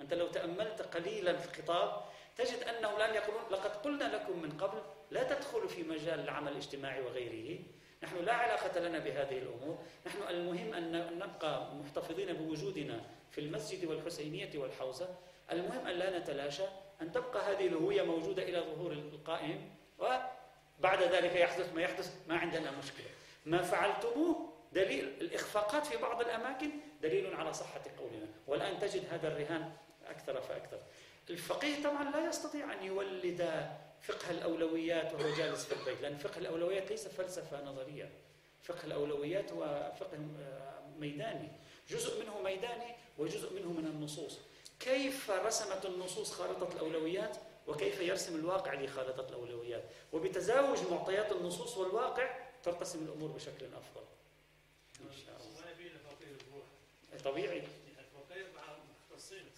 [0.00, 2.04] أنت لو تأملت قليلا في الخطاب
[2.36, 7.02] تجد أنهم الآن يقولون لقد قلنا لكم من قبل لا تدخلوا في مجال العمل الاجتماعي
[7.02, 7.58] وغيره.
[8.02, 9.78] نحن لا علاقة لنا بهذه الأمور.
[10.06, 13.00] نحن المهم أن نبقى محتفظين بوجودنا
[13.34, 15.08] في المسجد والحسينية والحوزة.
[15.52, 16.62] المهم أن لا نتلاشى
[17.02, 22.70] أن تبقى هذه الهوية موجودة إلى ظهور القائم وبعد ذلك يحدث ما يحدث ما عندنا
[22.70, 23.06] مشكلة.
[23.46, 26.70] ما فعلتموه دليل الإخفاقات في بعض الأماكن
[27.02, 28.26] دليل على صحة قولنا.
[28.46, 29.72] والآن تجد هذا الرهان
[30.06, 30.78] أكثر فأكثر.
[31.30, 33.70] الفقيه طبعا لا يستطيع أن يولد
[34.02, 38.10] فقه الأولويات وهو جالس في البيت لأن فقه الأولويات ليس فلسفة نظرية.
[38.62, 40.18] فقه الأولويات هو فقه
[40.98, 41.48] ميداني.
[41.88, 44.38] جزء منه ميداني وجزء منه من النصوص.
[44.80, 53.04] كيف رسمت النصوص خارطة الأولويات؟ وكيف يرسم الواقع لخارطة الأولويات؟ وبتزاوج معطيات النصوص والواقع ترتسم
[53.04, 54.04] الأمور بشكل أفضل.
[55.00, 55.60] إن شاء الله.
[57.24, 57.62] طبيعي.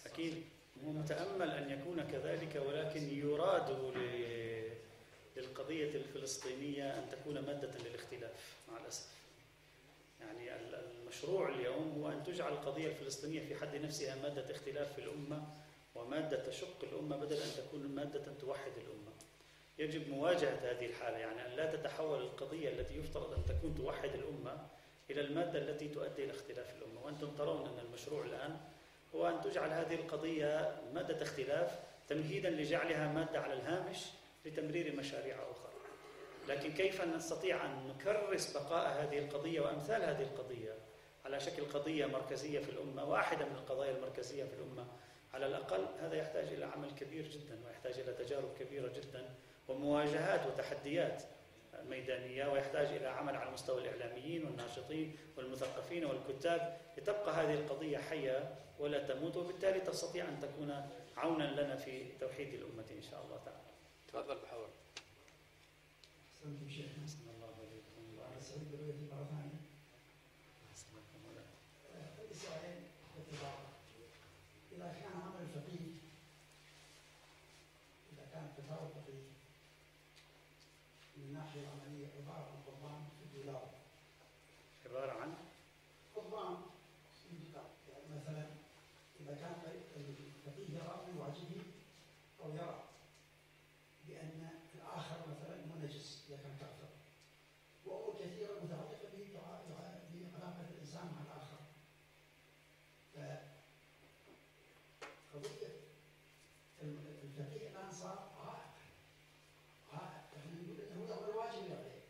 [0.05, 0.43] أكيد.
[0.85, 3.69] هو متأمل أن يكون كذلك ولكن يراد
[5.37, 9.05] للقضية الفلسطينية أن تكون مادة للاختلاف مع الأسف.
[10.19, 10.55] يعني
[11.03, 15.43] المشروع اليوم هو أن تجعل القضية الفلسطينية في حد نفسها مادة اختلاف في الأمة
[15.95, 19.11] ومادة تشق الأمة بدل أن تكون مادة توحد الأمة.
[19.79, 24.67] يجب مواجهة هذه الحالة يعني أن لا تتحول القضية التي يفترض أن تكون توحد الأمة
[25.09, 27.05] إلى المادة التي تؤدي إلى اختلاف الأمة.
[27.05, 28.57] وأنتم ترون أن المشروع الآن
[29.15, 34.05] هو أن تجعل هذه القضية مادة اختلاف تمهيدا لجعلها مادة على الهامش
[34.45, 35.66] لتمرير مشاريع أخرى.
[36.47, 40.73] لكن كيف نستطيع أن نكرس بقاء هذه القضية وأمثال هذه القضية؟
[41.25, 44.87] على شكل قضية مركزية في الأمة واحدة من القضايا المركزية في الأمة.
[45.33, 49.29] على الأقل هذا يحتاج إلى عمل كبير جدا ويحتاج إلى تجارب كبيرة جدا
[49.67, 51.23] ومواجهات وتحديات
[51.89, 59.07] ميدانية ويحتاج إلى عمل على مستوى الإعلاميين والناشطين والمثقفين والكتاب لتبقى هذه القضية حية ولا
[59.07, 63.57] تموت وبالتالي تستطيع أن تكون عونا لنا في توحيد الأمة إن شاء الله تعالى.
[64.07, 64.69] تفضل بحور
[66.47, 68.17] أحسنتم شيخنا أحسن الله عليكم.
[68.19, 69.59] وعلى سعيد برؤيتي مرة ثانية
[70.63, 71.43] وأحسنكم ولا
[72.19, 72.79] عندي سؤالين
[73.15, 73.59] باختصار
[74.71, 75.87] إذا كان عمل الفقيه
[78.13, 79.23] إذا كان فتاوى الفقيه
[81.17, 83.69] من الناحية العملية عبارة عن قربان في الدولار
[84.85, 85.33] عبارة عن
[86.15, 86.55] قربان
[87.23, 88.47] في الدولار يعني مثلا
[89.21, 89.55] إذا كان
[89.97, 91.61] الفقيه يرى من واجبه
[92.43, 92.83] أو يرى
[94.07, 96.87] بأن الآخر مثلا منجس إذا كان كافر
[97.85, 101.57] وأمور كثيرة متعلقة بدعاء- دعاء- بعلاقة الإنسان مع الآخر
[105.33, 105.67] فقضية
[106.81, 108.73] الم- الفقيه الآن صار عائق
[109.93, 112.01] عائق إحنا نقول انه هو الواجب اللي عليه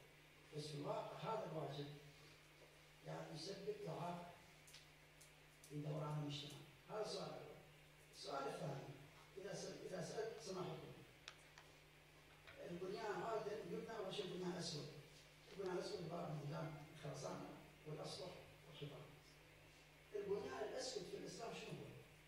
[0.58, 1.88] بس في الواقع هذا الواجب
[3.08, 4.32] يعني يسبب إعاقة
[5.70, 6.58] في دوران المجتمع
[6.90, 7.56] هذا السؤال الأول
[8.16, 8.88] السؤال الثاني
[9.38, 10.88] إذا سأل إذا سألت سماحتكم
[12.72, 14.88] البنيان عادة يبنى أول شيء بنيان أسود
[15.52, 16.72] البنيان الأسود عبارة عن بنيان
[17.04, 17.50] خرسانة
[17.88, 18.32] والأسطح
[18.70, 19.02] والحيطان
[20.16, 21.86] البنيان الأسود في الإسلام شنو هو؟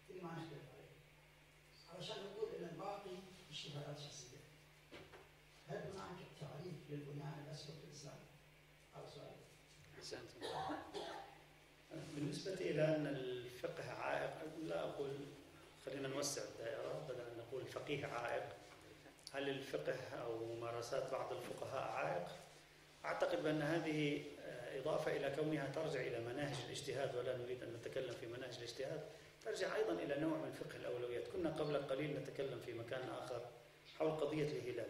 [0.10, 0.96] اللي ما نختلف عليه
[1.96, 3.18] علشان نقول إن الباقي
[3.52, 4.38] اجتهادات شخصية
[5.68, 8.20] هل هناك تعريف للبنيان الأسود في الإسلام؟
[8.96, 9.36] هذا سؤال
[10.00, 10.42] أحسنتم
[12.80, 14.32] إلى أن الفقه عائق.
[14.64, 15.12] لا أقول
[15.86, 18.44] خلينا نوسع الدائرة بدل أن نقول الفقيه عائق.
[19.32, 22.28] هل الفقه أو ممارسات بعض الفقهاء عائق؟
[23.06, 24.24] أعتقد بأن هذه
[24.76, 29.02] إضافة إلى كونها ترجع إلى مناهج الاجتهاد ولا نريد أن نتكلم في مناهج الاجتهاد
[29.46, 31.28] ترجع أيضا إلى نوع من فقه الأولويات.
[31.28, 33.42] كنا قبل قليل نتكلم في مكان آخر
[33.98, 34.90] حول قضية الهلال.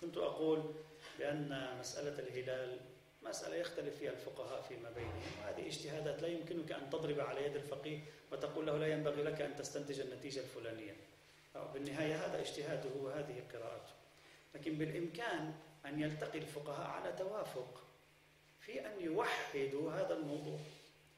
[0.00, 0.74] كنت أقول
[1.18, 2.78] بأن مسألة الهلال
[3.22, 5.22] مسألة يختلف فيها الفقهاء فيما بينهم.
[5.42, 7.98] وهذه اجتهادات لا يمكنك أن تضرب على يد الفقيه
[8.32, 10.96] وتقول له لا ينبغي لك أن تستنتج النتيجة الفلانية.
[11.74, 13.92] بالنهاية هذا اجتهاده وهذه قراءته
[14.54, 15.54] لكن بالإمكان
[15.86, 17.82] أن يلتقي الفقهاء على توافق
[18.60, 20.58] في أن يوحدوا هذا الموضوع.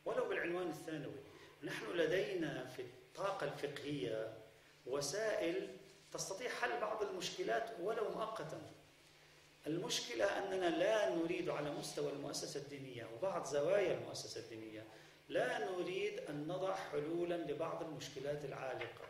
[0.05, 1.21] ولو بالعنوان الثانوي.
[1.63, 4.33] نحن لدينا في الطاقة الفقهية
[4.87, 5.69] وسائل
[6.13, 8.63] تستطيع حل بعض المشكلات ولو مؤقتا.
[9.67, 14.85] المشكلة أننا لا نريد على مستوى المؤسسة الدينية وبعض زوايا المؤسسة الدينية
[15.29, 19.05] لا نريد أن نضع حلولا لبعض المشكلات العالقة.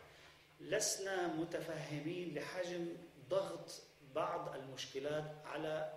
[0.59, 2.87] لسنا متفهمين لحجم
[3.29, 3.81] ضغط
[4.15, 5.93] بعض المشكلات على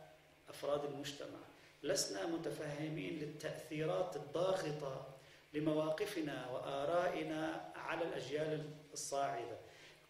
[0.48, 1.38] أفراد المجتمع.
[1.82, 5.07] لسنا متفهمين للتأثيرات الضاغطة
[5.54, 9.57] لمواقفنا وآرائنا على الأجيال الصاعدة.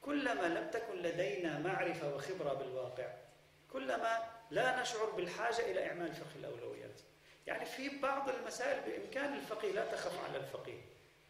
[0.03, 3.13] كلما لم تكن لدينا معرفة وخبرة بالواقع
[3.73, 7.01] كلما لا نشعر بالحاجة إلى إعمال فقه الأولويات.
[7.47, 10.81] يعني في بعض المسائل بإمكان الفقيه لا تخف على الفقيه.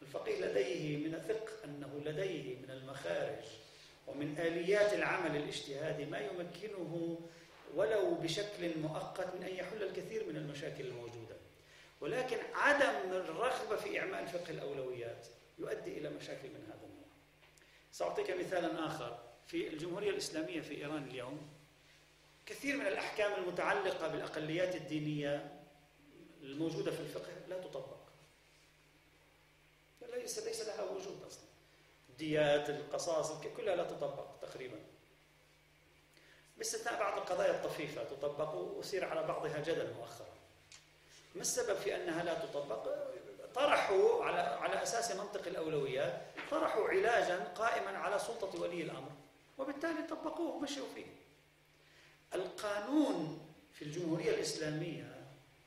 [0.03, 3.45] الفقيه لديه من ثق أنه لديه من المخارج
[4.07, 7.21] ومن آليات العمل الاجتهادي ما يمكنه
[7.75, 11.37] ولو بشكل مؤقت من أن يحل الكثير من المشاكل الموجودة.
[12.01, 15.27] ولكن عدم الرغبة في إعمال فقه الأولويات
[15.59, 17.07] يؤدي إلى مشاكل من هذا النوع.
[17.93, 19.19] سأعطيك مثالا آخر.
[19.47, 21.49] في الجمهورية الإسلامية في إيران اليوم
[22.47, 25.63] كثير من الأحكام المتعلقة بالأقليات الدينية
[26.43, 27.97] الموجودة في الفقه لا تطبق.
[30.15, 31.45] ليس ليس لها وجود أصلا.
[32.09, 34.77] الديات القصاص كلها لا تطبق تقريبا.
[36.57, 40.35] باستثناء بعض القضايا الطفيفة تطبق وأثير على بعضها جدل مؤخرا.
[41.35, 42.89] ما السبب في أنها لا تطبق؟
[43.55, 49.11] طرحوا على على أساس منطق الأولويات طرحوا علاجا قائما على سلطة ولي الأمر
[49.59, 51.07] وبالتالي طبقوه ومشوا فيه.
[52.35, 55.17] القانون في الجمهورية الإسلامية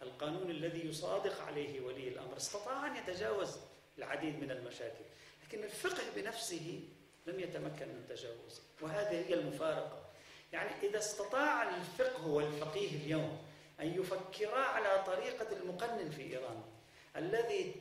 [0.02, 3.58] القانون الذي يصادق عليه ولي الأمر استطاع أن يتجاوز
[3.98, 5.04] العديد من المشاكل
[5.48, 6.84] لكن الفقه بنفسه
[7.28, 10.06] لم يتمكن من تجاوزه وهذه هي المفارقة.
[10.54, 13.46] يعني إذا استطاع الفقه والفقيه اليوم
[13.80, 16.64] أن يفكرا على طريقة المقنن في إيران
[17.16, 17.76] الذي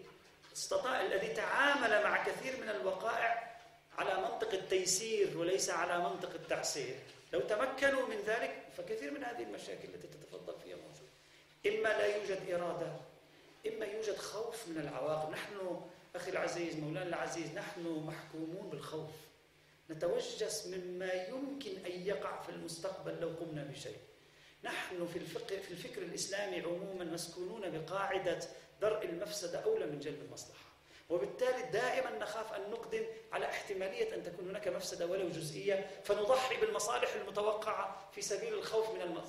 [0.56, 3.56] استطاع الذي تعامل مع كثير من الوقائع
[3.98, 6.96] على منطق التيسير وليس على منطق التعسير
[7.32, 11.08] لو تمكنوا من ذلك فكثير من هذه المشاكل التي تتفضل فيها موجود.
[11.66, 12.96] إما لا يوجد إرادة
[13.66, 15.30] إما يوجد خوف من العواقب.
[15.32, 15.80] نحن
[16.16, 19.10] أخي العزيز مولانا العزيز نحن محكومون بالخوف.
[19.90, 23.98] نتوجس مما يمكن أن يقع في المستقبل لو قمنا بشيء.
[24.64, 28.38] نحن في الفقه في الفكر الإسلامي عموما مسكونون بقاعدة
[28.80, 30.67] درء المفسدة أولى من جلب المصلحة.
[31.08, 37.14] وبالتالي دائما نخاف أن نقدم على احتمالية أن تكون هناك مفسدة ولو جزئية فنضحي بالمصالح
[37.14, 39.20] المتوقعة في سبيل الخوف من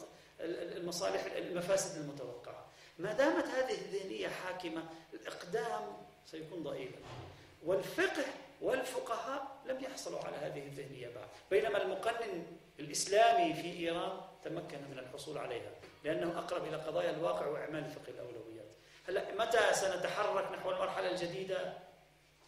[0.41, 2.65] المصالح المفاسد المتوقعة.
[2.99, 6.97] ما دامت هذه الذهنية حاكمة الإقدام سيكون ضئيلا.
[7.65, 8.25] والفقه
[8.61, 11.27] والفقهاء لم يحصلوا على هذه الذهنية بعد.
[11.51, 12.45] بينما المقنن
[12.79, 15.71] الإسلامي في إيران تمكن من الحصول عليها
[16.03, 18.58] لأنه أقرب إلى قضايا الواقع وإعمال فقه الأولويات
[19.09, 21.73] هلا متى سنتحرك نحو المرحلة الجديدة؟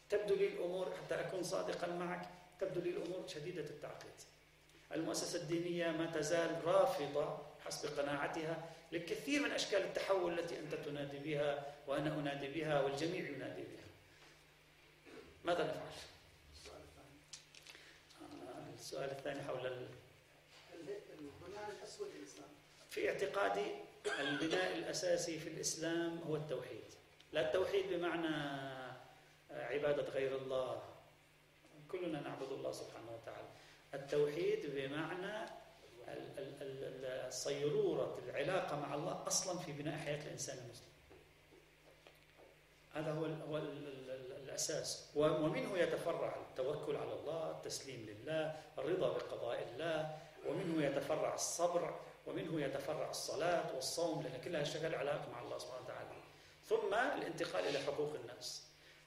[0.09, 4.11] تبدو لي الأمور حتى أكون صادقا معك تبدو لي الأمور شديدة التعقيد.
[4.91, 11.73] المؤسسة الدينية ما تزال رافضة حسب قناعتها لكثير من أشكال التحول التي أنت تنادي بها
[11.87, 13.87] وأنا أنادي بها والجميع ينادي بها.
[15.43, 15.91] ماذا نفعل؟
[18.79, 19.67] السؤال الثاني حول
[21.19, 22.49] البناء الاسود الاسلام
[22.89, 26.83] في اعتقادي البناء الأساسي في الإسلام هو التوحيد.
[27.31, 28.35] لا التوحيد بمعنى
[29.51, 30.81] عبادة غير الله.
[31.91, 33.47] كلنا نعبد الله سبحانه وتعالى.
[33.93, 35.49] التوحيد بمعنى
[37.27, 40.91] الصيرورة العلاقة مع الله أصلا في بناء حياة الإنسان المسلم.
[42.93, 45.11] هذا هو هو الأساس.
[45.15, 50.17] ومنه يتفرع التوكل على الله التسليم لله الرضا بقضاء الله.
[50.47, 56.09] ومنه يتفرع الصبر ومنه يتفرع الصلاة والصوم لأن كلها شغل علاقة مع الله سبحانه وتعالى.
[56.65, 58.63] ثم الانتقال إلى حقوق الناس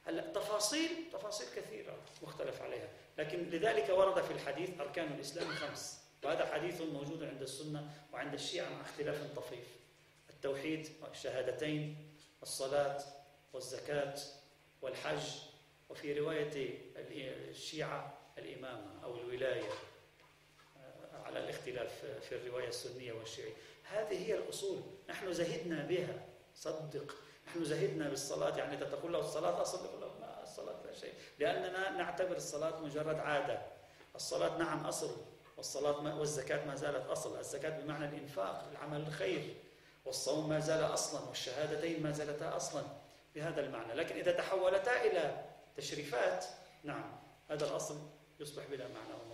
[0.06, 2.88] هلأ تفاصيل تفاصيل كثيرة مختلف عليها.
[3.18, 6.00] لكن لذلك ورد في الحديث أركان الإسلام خمس.
[6.24, 9.76] وهذا حديث موجود عند السنة وعند الشيعة مع اختلاف طفيف.
[10.30, 12.08] التوحيد الشهادتين
[12.42, 13.04] الصلاة
[13.52, 14.14] والزكاة
[14.82, 15.28] والحج.
[15.90, 16.78] وفي رواية
[17.50, 19.70] الشيعة الإمامة أو الولاية.
[21.24, 23.52] على الاختلاف في الرواية السنية والشيعية.
[23.84, 24.82] هذه هي الأصول.
[25.08, 26.26] نحن زهدنا بها.
[26.54, 27.14] صدق.
[27.46, 28.56] نحن زهدنا بالصلاة.
[28.58, 30.06] يعني تقول له الصلاة أصل يقول له.
[30.20, 31.12] ما الصلاة لا شيء.
[31.38, 33.62] لأننا نعتبر الصلاة مجرد عادة.
[34.14, 35.16] الصلاة نعم أصل.
[35.56, 37.38] والصلاة والزكاة ما زالت أصل.
[37.38, 39.54] الزكاة بمعنى الإنفاق العمل الخير.
[40.04, 41.28] والصوم ما زال أصلا.
[41.28, 42.82] والشهادتين ما زالتا أصلا.
[43.34, 43.94] بهذا المعنى.
[43.94, 45.44] لكن إذا تحولتا إلى
[45.76, 46.44] تشريفات
[46.84, 47.98] نعم هذا الأصل
[48.40, 49.33] يصبح بلا معنى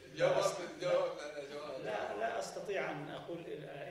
[0.15, 1.11] جواب جواب
[1.85, 3.39] لا لا أستطيع أن أقول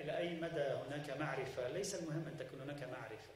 [0.00, 3.30] إلى أي مدى هناك معرفة، ليس المهم أن تكون هناك معرفة.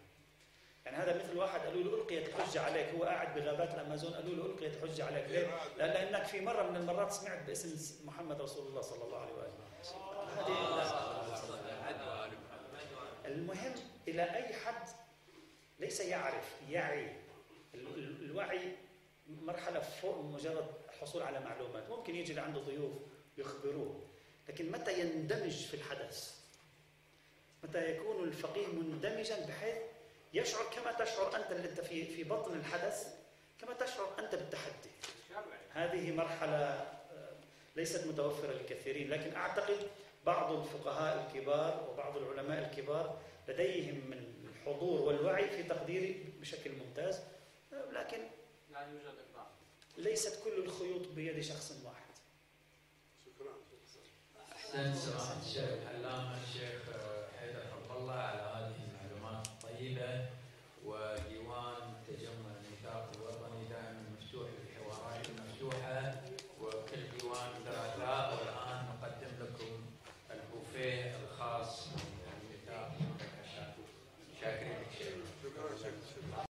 [0.85, 4.47] يعني هذا مثل واحد قالوا له ألقيت الحجه عليك، هو قاعد بغابات الأمازون قالوا له
[4.47, 9.05] ألقيت الحجه عليك، ليه؟ لأنك في مرة من المرات سمعت باسم محمد رسول الله صلى
[9.05, 9.55] الله عليه وآله.
[13.25, 13.75] المهم
[14.09, 14.89] إلى أي حد
[15.79, 17.17] ليس يعرف يعي.
[17.75, 18.73] الوعي
[19.27, 20.67] مرحلة فوق مجرد
[21.05, 21.91] الحصول على معلومات.
[21.91, 22.93] ممكن يجي لعنده ضيوف
[23.39, 24.07] يخبروه.
[24.49, 26.35] لكن متى يندمج في الحدث؟
[27.65, 29.77] متى يكون الفقيه مندمجا بحيث
[30.35, 33.15] يشعر كما تشعر أنت اللي أنت في في بطن الحدث
[33.61, 34.91] كما تشعر أنت بالتحدي.
[35.73, 37.33] هذه مرحلة آه،
[37.77, 39.79] ليست متوفرة لكثيرين لكن أعتقد
[40.27, 47.21] بعض الفقهاء الكبار وبعض العلماء الكبار لديهم من الحضور والوعي في تقديري بشكل ممتاز
[47.73, 48.19] آه، لكن
[48.73, 49.24] لا يوجد
[49.99, 52.15] ليست كل الخيوط بيد شخص واحد.
[53.27, 53.55] شكرا.
[54.53, 56.83] أحسنت سماحه الشيخ العلامه الشيخ
[57.41, 60.29] حيدر حب الله على هذه المعلومات الطيبة
[60.85, 61.34] الميثاق